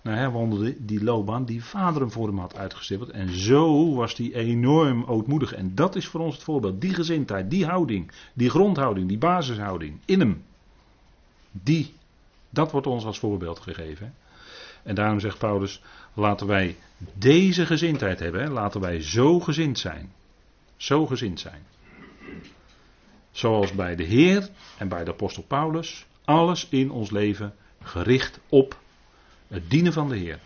[0.02, 3.10] Nou, hij wandelde die loopbaan die vader hem voor hem had uitgestippeld.
[3.10, 5.54] En zo was hij enorm ootmoedig.
[5.54, 6.82] En dat is voor ons het voorbeeld.
[6.82, 10.44] Die gezindheid, die houding, die grondhouding, die basishouding in hem.
[11.52, 11.94] Die,
[12.50, 14.14] dat wordt ons als voorbeeld gegeven.
[14.84, 15.82] En daarom zegt Paulus,
[16.14, 16.76] laten wij
[17.14, 18.52] deze gezindheid hebben.
[18.52, 20.12] Laten wij zo gezind zijn.
[20.78, 21.62] Zo gezind zijn.
[23.32, 26.06] Zoals bij de Heer en bij de apostel Paulus.
[26.26, 28.80] Alles in ons leven gericht op
[29.48, 30.40] het dienen van de Heer.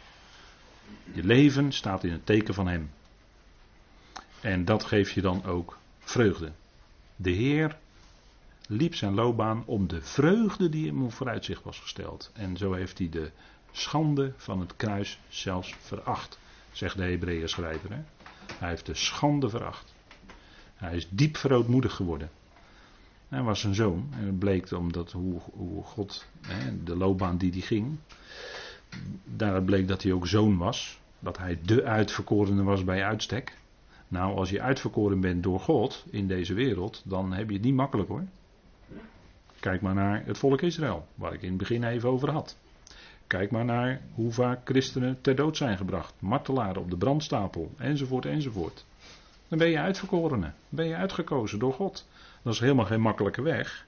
[1.14, 2.92] Je leven staat in het teken van Hem.
[4.42, 6.52] En dat geeft je dan ook vreugde.
[7.16, 7.78] De Heer
[8.68, 12.32] liep zijn loopbaan om de vreugde die hem vooruitzicht was gesteld.
[12.34, 13.32] En zo heeft hij de
[13.72, 16.40] schande van het kruis zelfs veracht,
[16.72, 17.90] zegt de Hebreeën schrijver.
[17.90, 18.02] Hè?
[18.58, 19.94] Hij heeft de schande veracht.
[20.76, 22.30] Hij is diep verootmoedig geworden.
[23.30, 24.08] Hij was een zoon.
[24.12, 25.40] En het bleek omdat hoe,
[25.84, 27.98] God, hè, de loopbaan die hij ging,
[29.24, 31.00] daaruit bleek dat hij ook zoon was.
[31.20, 33.58] Dat hij de uitverkorene was bij uitstek.
[34.08, 37.74] Nou, als je uitverkoren bent door God in deze wereld, dan heb je het niet
[37.74, 38.24] makkelijk hoor.
[39.60, 42.58] Kijk maar naar het volk Israël, waar ik in het begin even over had.
[43.28, 46.14] Kijk maar naar hoe vaak christenen ter dood zijn gebracht.
[46.20, 48.86] Martelaren op de brandstapel, enzovoort, enzovoort.
[49.48, 50.52] Dan ben je uitverkorene.
[50.70, 52.08] Ben je uitgekozen door God.
[52.46, 53.86] Dat is helemaal geen makkelijke weg.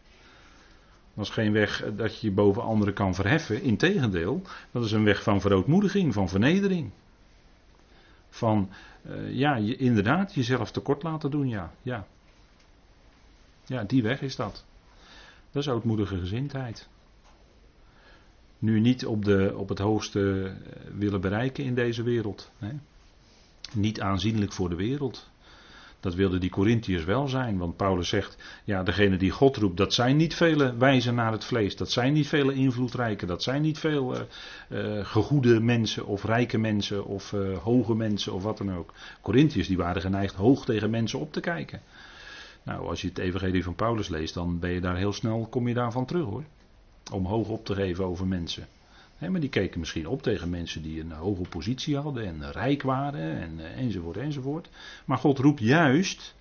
[1.14, 3.62] Dat is geen weg dat je je boven anderen kan verheffen.
[3.62, 4.42] Integendeel,
[4.72, 6.92] dat is een weg van verootmoediging, van vernedering.
[8.30, 8.70] Van,
[9.10, 11.72] uh, ja, je, inderdaad, jezelf tekort laten doen, ja.
[11.82, 12.08] ja.
[13.66, 14.66] Ja, die weg is dat.
[15.52, 16.88] Dat is ootmoedige gezindheid.
[18.60, 22.52] Nu niet op, de, op het hoogste eh, willen bereiken in deze wereld.
[22.58, 22.72] Hè.
[23.74, 25.30] Niet aanzienlijk voor de wereld.
[26.00, 29.94] Dat wilden die Corinthiërs wel zijn, want Paulus zegt, ja, degene die God roept, dat
[29.94, 33.80] zijn niet vele wijzen naar het vlees, dat zijn niet vele invloedrijke, dat zijn niet
[33.80, 34.22] veel uh,
[34.70, 38.94] uh, gegoede mensen of rijke mensen of uh, hoge mensen of wat dan ook.
[39.22, 41.82] Corinthiërs die waren geneigd hoog tegen mensen op te kijken.
[42.64, 45.68] Nou, als je het evangelie van Paulus leest, dan ben je daar heel snel, kom
[45.68, 46.44] je daarvan terug hoor.
[47.12, 48.68] Om hoog op te geven over mensen
[49.20, 53.42] maar die keken misschien op tegen mensen die een hoge positie hadden en rijk waren
[53.42, 54.70] en, eh, enzovoort enzovoort.
[55.06, 56.36] Maar God roept juist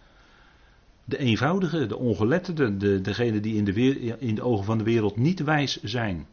[1.04, 3.72] de eenvoudige, de ongeletterde, de, die in de,
[4.18, 6.26] in de ogen van de wereld niet wijs zijn.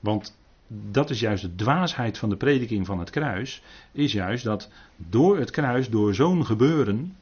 [0.00, 0.36] Want
[0.66, 5.38] dat is juist de dwaasheid van de prediking van het kruis, is juist dat door
[5.38, 7.16] het kruis, door zo'n gebeuren,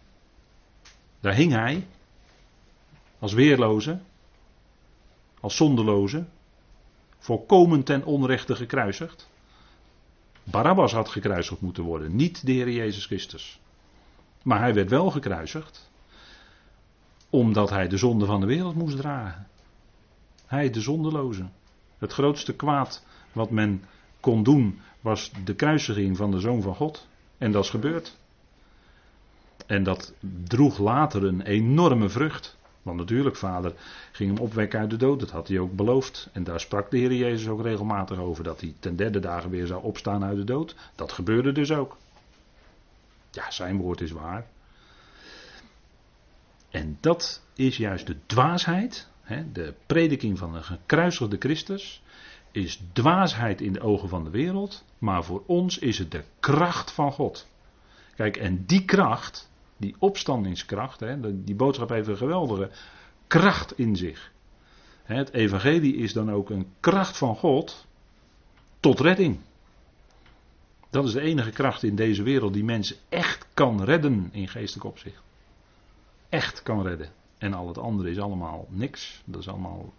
[1.21, 1.87] daar hing hij
[3.19, 3.99] als weerloze,
[5.41, 6.25] als zonderloze,
[7.21, 9.29] volkomen ten onrechte gekruisigd.
[10.45, 13.61] Barabbas had gekruisigd moeten worden, niet de Heer Jezus Christus.
[14.43, 15.91] Maar hij werd wel gekruisigd,
[17.31, 19.47] omdat hij de zonde van de wereld moest dragen.
[20.47, 21.49] Hij, de zondeloze.
[21.99, 23.85] Het grootste kwaad wat men
[24.21, 27.09] kon doen, was de kruisiging van de Zoon van God.
[27.39, 28.19] En dat is gebeurd.
[29.67, 30.13] En dat
[30.45, 32.57] droeg later een enorme vrucht.
[32.83, 33.75] Want natuurlijk, vader
[34.13, 35.21] ging hem opwekken uit de dood.
[35.21, 36.29] Dat had hij ook beloofd.
[36.33, 38.45] En daar sprak de Heer Jezus ook regelmatig over.
[38.45, 40.77] Dat hij ten derde dagen weer zou opstaan uit de dood.
[40.95, 41.97] Dat gebeurde dus ook.
[43.31, 44.47] Ja, zijn woord is waar.
[46.71, 49.09] En dat is juist de dwaasheid.
[49.21, 52.03] Hè, de prediking van een gekruisigde Christus.
[52.51, 54.85] Is dwaasheid in de ogen van de wereld.
[54.99, 57.49] Maar voor ons is het de kracht van God.
[58.17, 59.50] Kijk, en die kracht
[59.81, 62.71] die opstandingskracht, hè, die boodschap heeft een geweldige
[63.27, 64.33] kracht in zich.
[65.03, 67.87] Het evangelie is dan ook een kracht van God
[68.81, 69.39] tot redding.
[70.91, 74.87] Dat is de enige kracht in deze wereld die mensen echt kan redden in geestelijk
[74.87, 75.23] opzicht.
[76.29, 77.09] Echt kan redden.
[77.39, 79.23] En al het andere is allemaal niks.
[79.25, 79.93] Dat is allemaal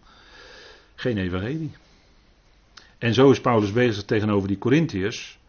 [0.96, 1.72] geen evangelie.
[2.98, 5.40] En zo is Paulus bezig tegenover die Corinthiërs.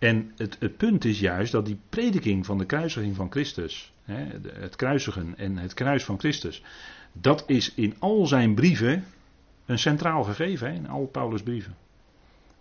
[0.00, 4.26] En het, het, punt is juist dat die prediking van de kruisiging van Christus, hè,
[4.52, 6.62] het kruisigen en het kruis van Christus,
[7.12, 9.04] dat is in al zijn brieven
[9.66, 11.76] een centraal gegeven, hè, in al Paulus' brieven.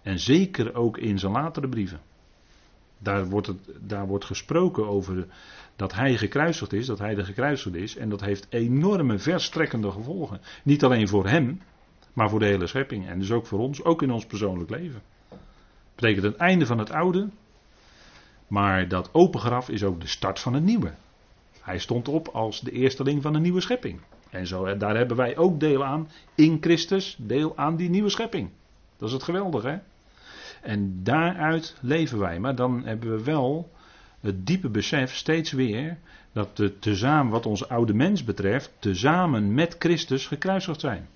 [0.02, 2.00] En zeker ook in zijn latere brieven.
[2.98, 5.28] Daar wordt, het, daar wordt gesproken over
[5.76, 7.96] dat hij gekruisigd is, dat hij de gekruisigde is.
[7.96, 10.42] En dat heeft enorme verstrekkende gevolgen.
[10.64, 11.62] Niet alleen voor hem,
[12.14, 13.08] maar voor de hele schepping.
[13.08, 15.02] En dus ook voor ons, ook in ons persoonlijk leven
[16.00, 17.30] betekent het einde van het oude.
[18.48, 20.92] Maar dat open graf is ook de start van het nieuwe.
[21.62, 24.00] Hij stond op als de eersteling van een nieuwe schepping.
[24.30, 28.50] En zo, daar hebben wij ook deel aan in Christus, deel aan die nieuwe schepping.
[28.98, 29.68] Dat is het geweldige.
[29.68, 29.78] Hè?
[30.62, 32.40] En daaruit leven wij.
[32.40, 33.72] Maar dan hebben we wel
[34.20, 35.98] het diepe besef steeds weer
[36.32, 41.08] dat we tezamen, wat ons oude mens betreft, tezamen met Christus gekruisigd zijn.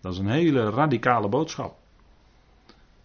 [0.00, 1.76] Dat is een hele radicale boodschap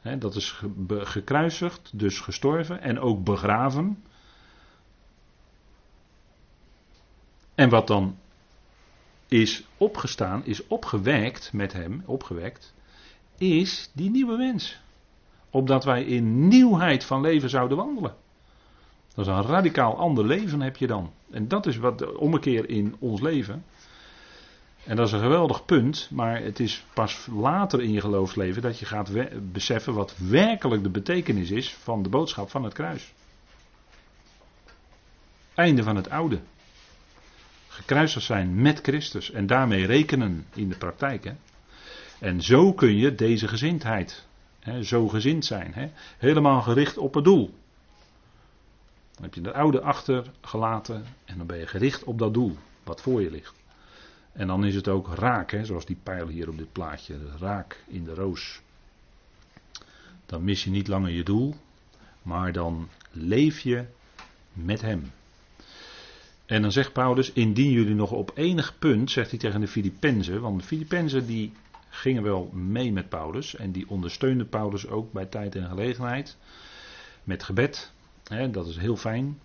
[0.02, 4.04] dat is gekruisigd, dus gestorven en ook begraven.
[7.56, 8.18] En wat dan
[9.28, 12.74] is opgestaan, is opgewekt met hem, opgewekt,
[13.38, 14.80] is die nieuwe mens.
[15.50, 18.16] Opdat wij in nieuwheid van leven zouden wandelen.
[19.16, 21.14] Dat is een radicaal ander leven heb je dan.
[21.32, 23.64] En dat is wat de ommekeer in ons leven.
[24.90, 28.80] En dat is een geweldig punt, maar het is pas later in je geloofsleven dat
[28.80, 29.12] je gaat
[29.52, 33.14] beseffen wat werkelijk de betekenis is van de boodschap van het kruis.
[35.54, 36.40] Einde van het oude.
[37.68, 41.24] Gekruisigd zijn met Christus en daarmee rekenen in de praktijk.
[41.24, 41.34] Hè.
[42.20, 44.26] En zo kun je deze gezindheid,
[44.60, 47.54] hè, zo gezind zijn, hè, helemaal gericht op het doel.
[49.14, 53.02] Dan heb je de oude achtergelaten en dan ben je gericht op dat doel wat
[53.02, 53.58] voor je ligt.
[54.40, 57.16] En dan is het ook raak, hè, zoals die pijl hier op dit plaatje.
[57.40, 58.62] Raak in de roos.
[60.26, 61.56] Dan mis je niet langer je doel,
[62.22, 63.86] maar dan leef je
[64.54, 65.12] met hem.
[66.46, 70.42] En dan zegt Paulus, indien jullie nog op enig punt, zegt hij tegen de Filippenzen,
[70.42, 71.54] want de Filippenzen die
[71.90, 76.38] gingen wel mee met Paulus en die ondersteunden Paulus ook bij tijd en gelegenheid
[77.24, 77.92] met gebed.
[78.24, 79.40] Hè, dat is heel fijn.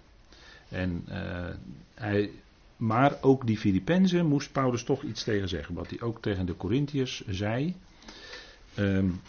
[0.68, 1.48] En uh,
[1.94, 2.30] hij
[2.76, 5.74] maar ook die Filippenzen moest Paulus toch iets tegen zeggen.
[5.74, 7.74] Wat hij ook tegen de Corinthiërs zei.
[8.78, 9.20] Um,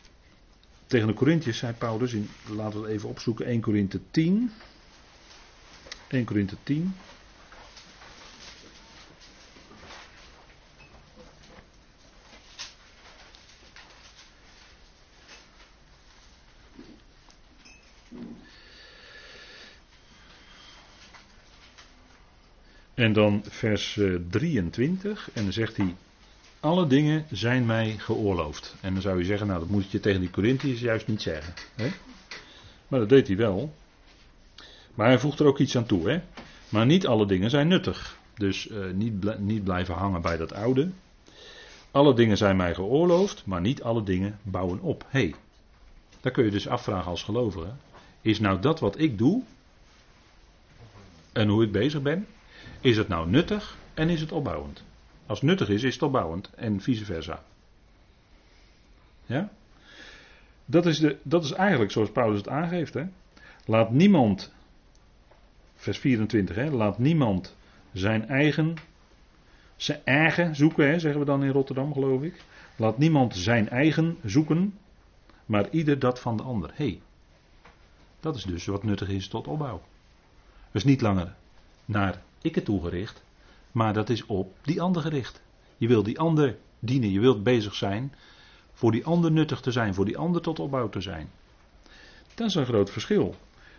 [0.88, 4.52] tegen de Corinthiërs zei Paulus, in, laten we het even opzoeken, 1 Korinthe 10.
[6.08, 6.96] 1 Korinthe 10.
[23.06, 24.00] En dan vers
[24.30, 25.96] 23, eh, en dan zegt hij,
[26.60, 28.76] alle dingen zijn mij geoorloofd.
[28.82, 31.54] En dan zou je zeggen, nou dat moet je tegen die Corinthiërs juist niet zeggen.
[31.76, 31.88] Hè?
[32.88, 33.74] Maar dat deed hij wel.
[34.94, 36.10] Maar hij voegt er ook iets aan toe.
[36.10, 36.22] Hè?
[36.70, 38.18] Maar niet alle dingen zijn nuttig.
[38.36, 40.90] Dus uh, niet, niet blijven hangen bij dat oude.
[41.92, 45.06] Alle dingen zijn mij geoorloofd, maar niet alle dingen bouwen op.
[45.10, 45.36] Hey,
[46.22, 47.74] daar kun je dus afvragen als gelovige.
[48.22, 49.44] Is nou dat wat ik doe
[51.32, 52.28] en hoe ik bezig ben,
[52.82, 54.84] is het nou nuttig en is het opbouwend?
[55.26, 57.44] Als het nuttig is, is het opbouwend en vice versa.
[59.26, 59.50] Ja?
[60.66, 62.94] Dat is, de, dat is eigenlijk zoals Paulus het aangeeft.
[62.94, 63.04] Hè?
[63.66, 64.54] Laat niemand,
[65.76, 67.56] vers 24, hè, laat niemand
[67.94, 68.74] zijn eigen,
[69.76, 72.44] zijn eigen zoeken, hè, zeggen we dan in Rotterdam geloof ik.
[72.76, 74.78] Laat niemand zijn eigen zoeken,
[75.46, 76.72] maar ieder dat van de ander.
[76.74, 77.02] Hey,
[78.20, 79.82] dat is dus wat nuttig is tot opbouw.
[80.72, 81.36] Dus niet langer
[81.86, 83.24] naar ik het toegericht,
[83.72, 85.42] maar dat is op die ander gericht.
[85.78, 88.14] Je wilt die ander dienen, je wilt bezig zijn
[88.74, 91.30] voor die ander nuttig te zijn, voor die ander tot opbouw te zijn.
[92.36, 93.36] Dat is een groot verschil.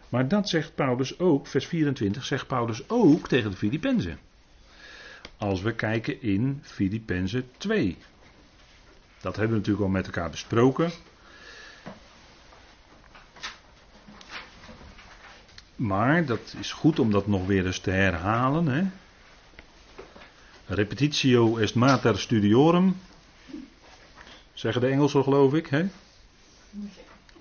[0.09, 4.19] Maar dat zegt Paulus ook, vers 24, zegt Paulus ook tegen de Filippenzen.
[5.37, 7.97] Als we kijken in Filippenzen 2.
[9.21, 10.91] Dat hebben we natuurlijk al met elkaar besproken.
[15.77, 18.66] Maar dat is goed om dat nog weer eens te herhalen.
[18.66, 18.85] Hè?
[20.66, 22.97] Repetitio est mater studiorum.
[24.53, 25.66] Zeggen de Engelsen geloof ik.
[25.66, 25.87] Hè?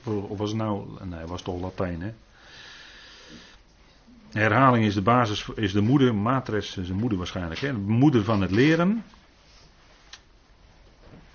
[0.03, 0.87] Of was het nou.
[1.03, 2.13] Nee, was toch Latijn hè.
[4.31, 7.59] Herhaling is de basis, is de moeder, matres is de moeder waarschijnlijk.
[7.59, 7.71] Hè?
[7.71, 9.03] De moeder van het leren.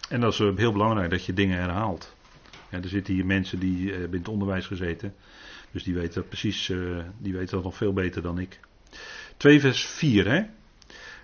[0.09, 2.15] En dat is eh, heel belangrijk dat je dingen herhaalt.
[2.71, 5.15] Ja, er zitten hier mensen die uh, hebben in het onderwijs gezeten.
[5.71, 8.61] Dus die weten dat precies, uh, die weten dat nog veel beter dan ik.
[9.37, 10.45] 2 vers 4 hè.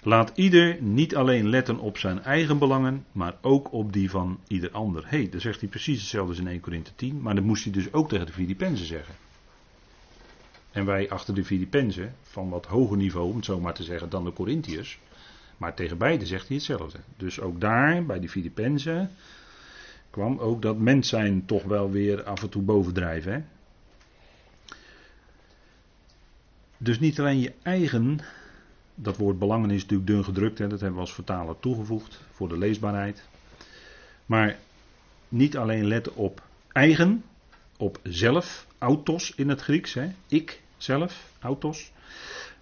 [0.02, 4.70] Laat ieder niet alleen letten op zijn eigen belangen, maar ook op die van ieder
[4.70, 5.02] ander.
[5.02, 7.64] Hé, hey, dan zegt hij precies hetzelfde als in 1 Korinthe 10, maar dat moest
[7.64, 9.14] hij dus ook tegen de Filippenzen zeggen.
[10.70, 14.08] En wij achter de Filippenzen, van wat hoger niveau, om het zo maar te zeggen,
[14.08, 14.98] dan de Corinthiërs.
[15.56, 16.98] Maar tegen beide zegt hij hetzelfde.
[17.16, 19.10] Dus ook daar, bij de Filippenzen,
[20.10, 23.32] kwam ook dat mens zijn toch wel weer af en toe bovendrijven.
[23.32, 23.40] Hè?
[26.78, 28.18] Dus niet alleen je eigen,
[28.94, 32.48] dat woord belangen is natuurlijk dun gedrukt, hè, dat hebben we als vertaler toegevoegd voor
[32.48, 33.28] de leesbaarheid.
[34.26, 34.58] Maar
[35.28, 37.24] niet alleen letten op eigen,
[37.76, 41.92] op zelf, autos in het Grieks, hè, ik zelf, autos,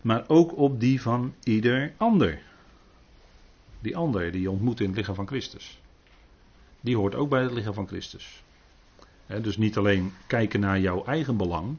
[0.01, 2.43] maar ook op die van ieder ander.
[3.81, 5.81] Die ander die je ontmoet in het lichaam van Christus.
[6.81, 8.43] Die hoort ook bij het lichaam van Christus.
[9.27, 11.77] dus niet alleen kijken naar jouw eigen belang,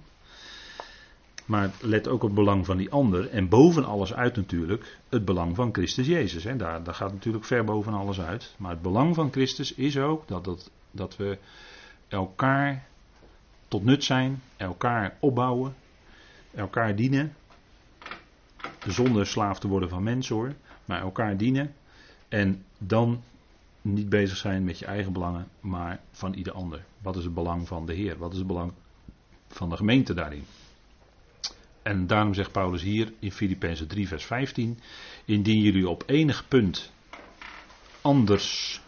[1.45, 3.29] maar let ook op het belang van die ander.
[3.29, 6.43] En boven alles uit natuurlijk het belang van Christus Jezus.
[6.43, 6.55] Hè.
[6.55, 8.55] Daar, daar gaat natuurlijk ver boven alles uit.
[8.57, 11.37] Maar het belang van Christus is ook dat, dat, dat we
[12.07, 12.87] elkaar
[13.67, 15.75] tot nut zijn, elkaar opbouwen,
[16.55, 17.35] elkaar dienen.
[18.87, 20.53] Zonder slaaf te worden van mensen hoor,
[20.85, 21.73] maar elkaar dienen.
[22.27, 23.21] En dan
[23.81, 26.85] niet bezig zijn met je eigen belangen, maar van ieder ander.
[27.01, 28.17] Wat is het belang van de Heer?
[28.17, 28.71] Wat is het belang
[29.47, 30.43] van de gemeente daarin?
[31.85, 34.79] En daarom zegt Paulus hier in Filippenzen 3, vers 15:
[35.25, 36.91] Indien jullie op enig punt
[38.01, 38.81] anders,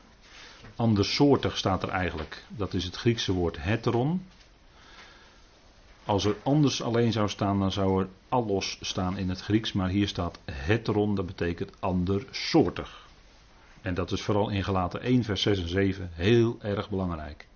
[0.76, 4.26] andersoortig staat er eigenlijk, dat is het Griekse woord heteron.
[6.06, 9.90] Als er anders alleen zou staan, dan zou er allos staan in het Grieks, maar
[9.90, 13.08] hier staat heteron, dat betekent andersoortig.
[13.82, 17.48] En dat is vooral in gelaten 1, vers 6 en 7 heel erg belangrijk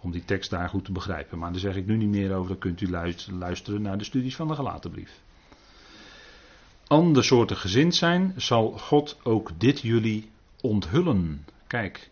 [0.00, 1.38] om die tekst daar goed te begrijpen.
[1.38, 2.90] Maar daar zeg ik nu niet meer over, dan kunt u
[3.38, 5.20] luisteren naar de studies van de gelaten brief.
[7.22, 10.30] soorten gezind zijn, zal God ook dit jullie
[10.60, 11.44] onthullen.
[11.66, 12.10] Kijk,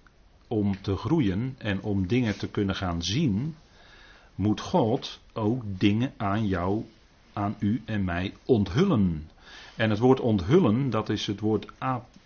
[0.49, 3.55] om te groeien en om dingen te kunnen gaan zien,
[4.34, 6.84] moet God ook dingen aan jou,
[7.32, 9.30] aan u en mij onthullen.
[9.76, 11.66] En het woord onthullen, dat is het woord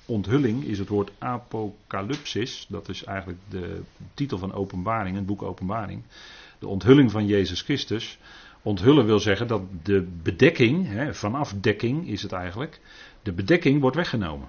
[0.07, 2.67] onthulling is het woord apocalypsis.
[2.69, 3.83] Dat is eigenlijk de
[4.15, 6.03] titel van openbaring, het boek openbaring.
[6.59, 8.19] De onthulling van Jezus Christus.
[8.63, 12.81] Onthullen wil zeggen dat de bedekking, hè, vanaf dekking is het eigenlijk,
[13.23, 14.49] de bedekking wordt weggenomen.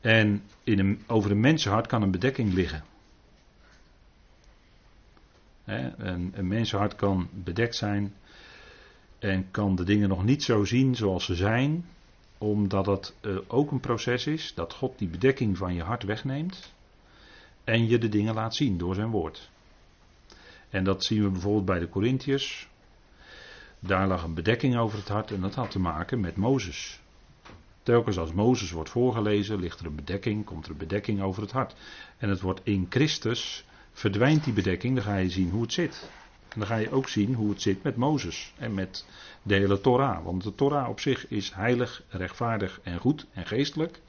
[0.00, 2.84] En in een, over een mensenhart kan een bedekking liggen.
[5.64, 8.14] een, een mensenhart kan bedekt zijn
[9.18, 11.84] en kan de dingen nog niet zo zien zoals ze zijn,
[12.42, 16.72] omdat het uh, ook een proces is dat God die bedekking van je hart wegneemt
[17.64, 19.50] en je de dingen laat zien door zijn woord.
[20.70, 22.68] En dat zien we bijvoorbeeld bij de Corinthiërs.
[23.78, 27.00] Daar lag een bedekking over het hart en dat had te maken met Mozes.
[27.82, 31.52] Telkens als Mozes wordt voorgelezen, ligt er een bedekking, komt er een bedekking over het
[31.52, 31.74] hart.
[32.18, 36.10] En het wordt in Christus, verdwijnt die bedekking, dan ga je zien hoe het zit.
[36.52, 39.04] En dan ga je ook zien hoe het zit met Mozes en met
[39.42, 40.24] de hele Torah.
[40.24, 44.00] Want de Torah op zich is heilig, rechtvaardig en goed en geestelijk.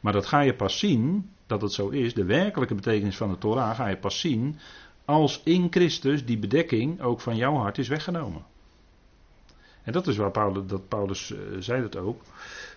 [0.00, 3.38] Maar dat ga je pas zien, dat het zo is, de werkelijke betekenis van de
[3.38, 4.58] Torah ga je pas zien
[5.04, 8.44] als in Christus die bedekking ook van jouw hart is weggenomen.
[9.82, 12.22] En dat is waar Paulus, dat Paulus uh, zei dat ook.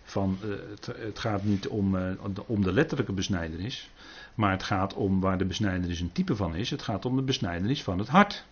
[0.03, 2.11] Van, uh, het, het, gaat niet om, uh,
[2.45, 3.89] om de letterlijke besnijdenis.
[4.35, 6.69] Maar het gaat om waar de besnijdenis een type van is.
[6.69, 8.45] Het gaat om de besnijdenis van het hart.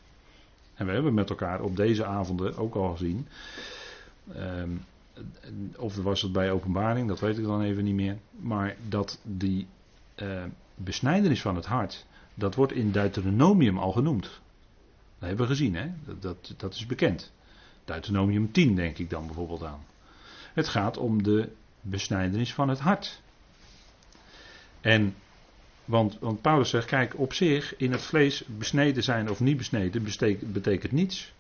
[0.74, 3.28] En we hebben met elkaar op deze avonden ook al gezien.
[4.38, 4.86] Um,
[5.78, 8.18] of was het bij openbaring, dat weet ik dan even niet meer.
[8.40, 9.68] Maar dat die
[10.16, 10.44] uh,
[10.76, 14.24] besnijdenis van het hart, dat wordt in Deuteronomium al genoemd.
[15.20, 15.90] Dat hebben we gezien, hè?
[16.06, 17.32] Dat, dat, dat is bekend.
[17.86, 19.86] Deuteronomium 10 denk ik dan bijvoorbeeld aan.
[20.54, 21.50] Het gaat om de
[21.82, 23.22] besnijdenis van het hart.
[24.82, 25.16] En,
[25.86, 30.54] want, Paulus zegt, kijk, op zich, in het vlees besneden zijn of niet besneden, betekent,
[30.54, 31.34] betekent niets.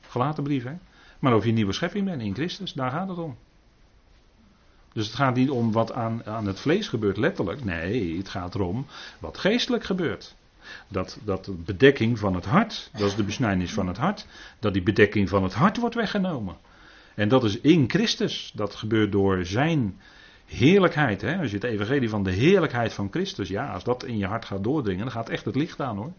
[0.00, 0.74] Gelaten brief, hè?
[1.18, 3.36] Maar of je een nieuwe schepping bent in Christus, daar gaat het om.
[4.92, 7.64] Dus het gaat niet om wat aan, aan het vlees gebeurt, letterlijk.
[7.64, 8.86] Nee, het gaat erom
[9.18, 10.34] wat geestelijk gebeurt.
[10.88, 14.26] Dat, dat de bedekking van het hart, dat is de besnijdenis van het hart,
[14.58, 16.56] dat die bedekking van het hart wordt weggenomen.
[17.14, 18.52] En dat is in Christus.
[18.54, 20.00] Dat gebeurt door zijn
[20.46, 21.20] heerlijkheid.
[21.20, 21.38] Hè?
[21.38, 24.44] Als je het evangelie van de heerlijkheid van Christus, ja, als dat in je hart
[24.44, 26.12] gaat doordringen, dan gaat echt het licht aan hoor.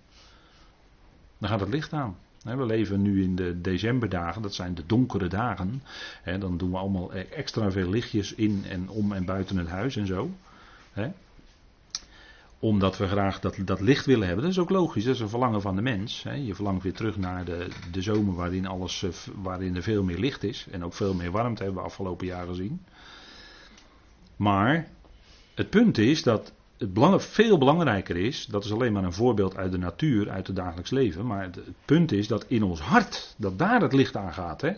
[1.38, 2.16] Dan gaat het licht aan.
[2.44, 5.84] We leven nu in de decemberdagen, dat zijn de donkere dagen.
[6.40, 10.08] Dan doen we allemaal extra veel lichtjes in en om en buiten het huis en
[10.08, 10.30] zo.
[12.60, 14.44] Omdat we graag dat, dat licht willen hebben.
[14.44, 16.26] Dat is ook logisch, dat is een verlangen van de mens.
[16.42, 19.10] Je verlangt weer terug naar de, de zomer waarin, alles, eh,
[19.42, 20.68] waarin er veel meer licht is.
[20.72, 22.82] En ook veel meer warmte hebben we afgelopen jaren gezien.
[24.36, 24.88] Maar
[25.56, 29.72] het punt is dat het veel belangrijker is, dat is alleen maar een voorbeeld uit
[29.72, 33.60] de natuur, uit het dagelijks leven, maar het, punt is dat in ons hart, dat
[33.60, 34.62] daar het licht aan gaat.
[34.62, 34.72] Hè?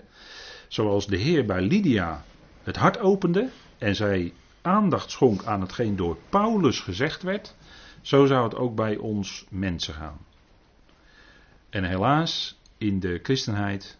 [0.67, 2.23] Zoals de Heer bij Lydia
[2.63, 7.55] het hart opende en zij aandacht schonk aan hetgeen door Paulus gezegd werd,
[8.01, 10.17] zo zou het ook bij ons mensen gaan.
[11.69, 13.97] En helaas, in de christenheid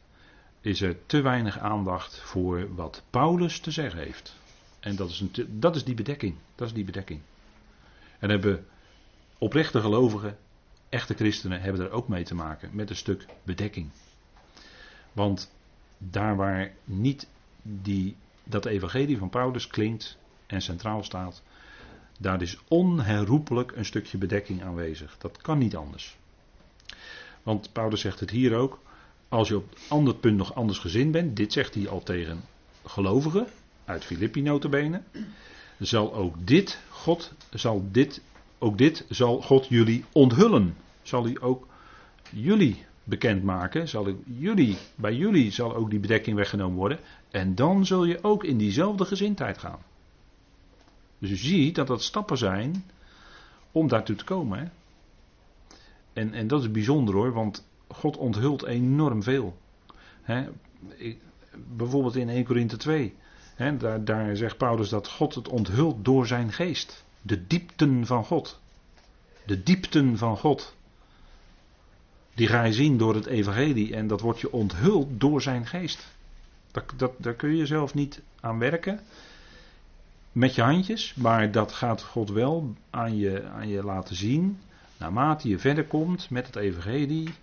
[0.62, 4.36] is er te weinig aandacht voor wat Paulus te zeggen heeft.
[4.86, 6.36] En dat is, een dat is die bedekking.
[6.56, 7.22] Dat is die bedekking.
[8.20, 8.66] En hebben
[9.38, 10.38] oprechte gelovigen,
[10.90, 13.90] echte christenen, hebben er ook mee te maken met een stuk bedekking.
[15.12, 15.52] Want
[15.98, 17.28] daar waar niet
[17.62, 20.18] die, dat evangelie van Paulus klinkt
[20.48, 21.42] en centraal staat,
[22.20, 25.18] daar is onherroepelijk een stukje bedekking aanwezig.
[25.18, 26.18] Dat kan niet anders.
[27.44, 28.80] Want Paulus zegt het hier ook.
[29.30, 32.44] Als je op ander punt nog anders gezind bent, dit zegt hij al tegen
[32.86, 33.48] gelovigen,
[33.86, 35.02] uit Filippi notabene,
[35.80, 38.22] zal ook dit, God zal dit,
[38.58, 40.76] ook dit zal God jullie onthullen.
[41.02, 41.68] Zal hij ook
[42.30, 47.00] jullie bekendmaken, zal jullie, bij jullie zal ook die bedekking weggenomen worden.
[47.32, 49.80] En dan zul je ook in diezelfde gezindheid gaan.
[51.20, 52.86] Dus je ziet dat dat stappen zijn
[53.72, 54.60] om daartoe te komen.
[54.60, 54.66] Hè?
[56.14, 59.58] En, en dat is bijzonder hoor, want God onthult enorm veel.
[60.22, 60.48] Hè?
[61.76, 63.16] bijvoorbeeld in 1 Korinthe 2
[64.04, 67.04] daar, zegt Paulus dat God het onthult door zijn geest.
[67.22, 68.60] De diepten van God.
[69.46, 70.76] De diepten van God.
[72.34, 76.08] Die ga je zien door het evangelie en dat wordt je onthuld door zijn geest.
[76.72, 79.00] Dat, dat, daar kun je zelf niet aan werken
[80.36, 84.60] met je handjes, maar dat gaat God wel aan je, aan je laten zien.
[84.98, 87.34] Naarmate je verder komt met het evangelie,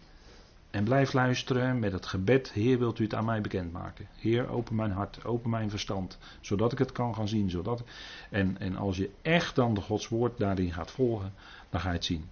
[0.73, 2.53] en blijf luisteren met het gebed.
[2.53, 4.07] Heer, wilt u het aan mij bekendmaken?
[4.16, 6.18] Heer, open mijn hart, open mijn verstand.
[6.41, 7.51] Zodat ik het kan gaan zien.
[7.51, 7.83] Zodat...
[8.31, 11.33] En, en als je echt dan de Gods woord daarin gaat volgen,
[11.70, 12.29] dan ga je het zien.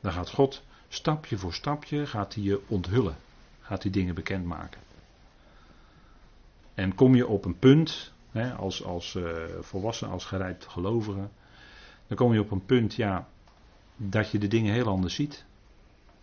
[0.00, 3.16] Dan gaat God stapje voor stapje gaat hij je onthullen.
[3.60, 4.80] Gaat hij dingen bekendmaken.
[6.74, 11.28] En kom je op een punt, hè, als, als uh, volwassen, als gerijpt gelovige,
[12.06, 13.28] dan kom je op een punt, ja,
[13.96, 15.44] dat je de dingen heel anders ziet.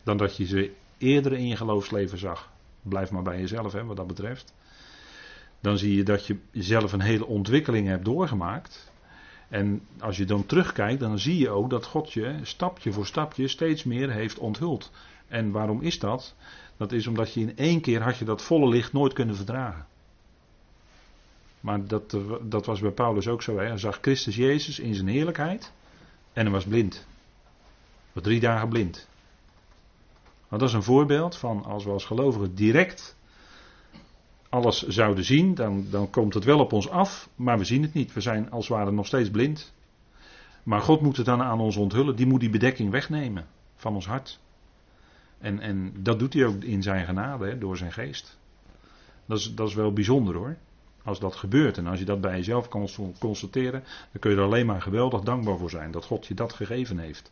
[0.03, 2.49] Dan dat je ze eerder in je geloofsleven zag.
[2.81, 4.53] Blijf maar bij jezelf, hè, wat dat betreft.
[5.59, 8.91] Dan zie je dat je zelf een hele ontwikkeling hebt doorgemaakt.
[9.49, 13.47] En als je dan terugkijkt, dan zie je ook dat God je stapje voor stapje
[13.47, 14.91] steeds meer heeft onthuld.
[15.27, 16.35] En waarom is dat?
[16.77, 19.85] Dat is omdat je in één keer had je dat volle licht nooit kunnen verdragen.
[21.59, 23.57] Maar dat, dat was bij Paulus ook zo.
[23.57, 23.65] Hè.
[23.65, 25.71] Hij zag Christus Jezus in zijn heerlijkheid
[26.33, 27.07] en hij was blind.
[28.13, 29.07] Drie dagen blind.
[30.47, 33.17] Want dat is een voorbeeld van als we als gelovigen direct
[34.49, 37.93] alles zouden zien, dan, dan komt het wel op ons af, maar we zien het
[37.93, 38.13] niet.
[38.13, 39.73] We zijn als het ware nog steeds blind.
[40.63, 44.07] Maar God moet het dan aan ons onthullen, die moet die bedekking wegnemen van ons
[44.07, 44.39] hart.
[45.37, 48.37] En, en dat doet hij ook in zijn genade, hè, door zijn geest.
[49.25, 50.57] Dat is, dat is wel bijzonder hoor.
[51.03, 52.89] Als dat gebeurt en als je dat bij jezelf kan
[53.19, 56.53] constateren, dan kun je er alleen maar geweldig dankbaar voor zijn dat God je dat
[56.53, 57.31] gegeven heeft.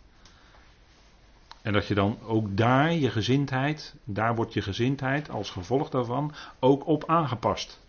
[1.65, 6.33] En dat je dan ook daar je gezindheid, daar wordt je gezindheid als gevolg daarvan
[6.59, 7.79] ook op aangepast.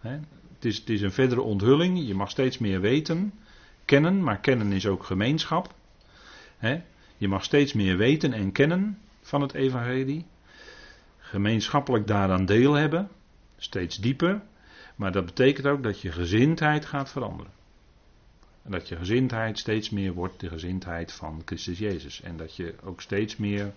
[0.00, 3.32] het, is, het is een verdere onthulling, je mag steeds meer weten,
[3.84, 5.74] kennen, maar kennen is ook gemeenschap.
[7.16, 10.26] je mag steeds meer weten en kennen van het evangelie.
[11.18, 13.08] Gemeenschappelijk daaraan deel hebben,
[13.56, 14.42] steeds dieper.
[14.96, 17.52] Maar dat betekent ook dat je gezindheid gaat veranderen.
[18.62, 22.20] En dat je gezindheid steeds meer wordt de gezindheid van Christus Jezus.
[22.20, 23.72] En dat je ook steeds meer.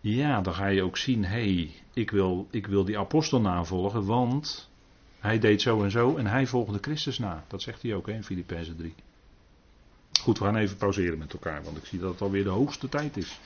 [0.00, 4.04] Ja, dan ga je ook zien: hé, hey, ik, wil, ik wil die apostel navolgen,
[4.04, 4.70] want
[5.18, 7.44] hij deed zo en zo en hij volgde Christus na.
[7.46, 8.94] Dat zegt hij ook hè, in Filippenzen 3.
[10.20, 12.88] Goed, we gaan even pauzeren met elkaar, want ik zie dat het alweer de hoogste
[12.88, 13.40] tijd is.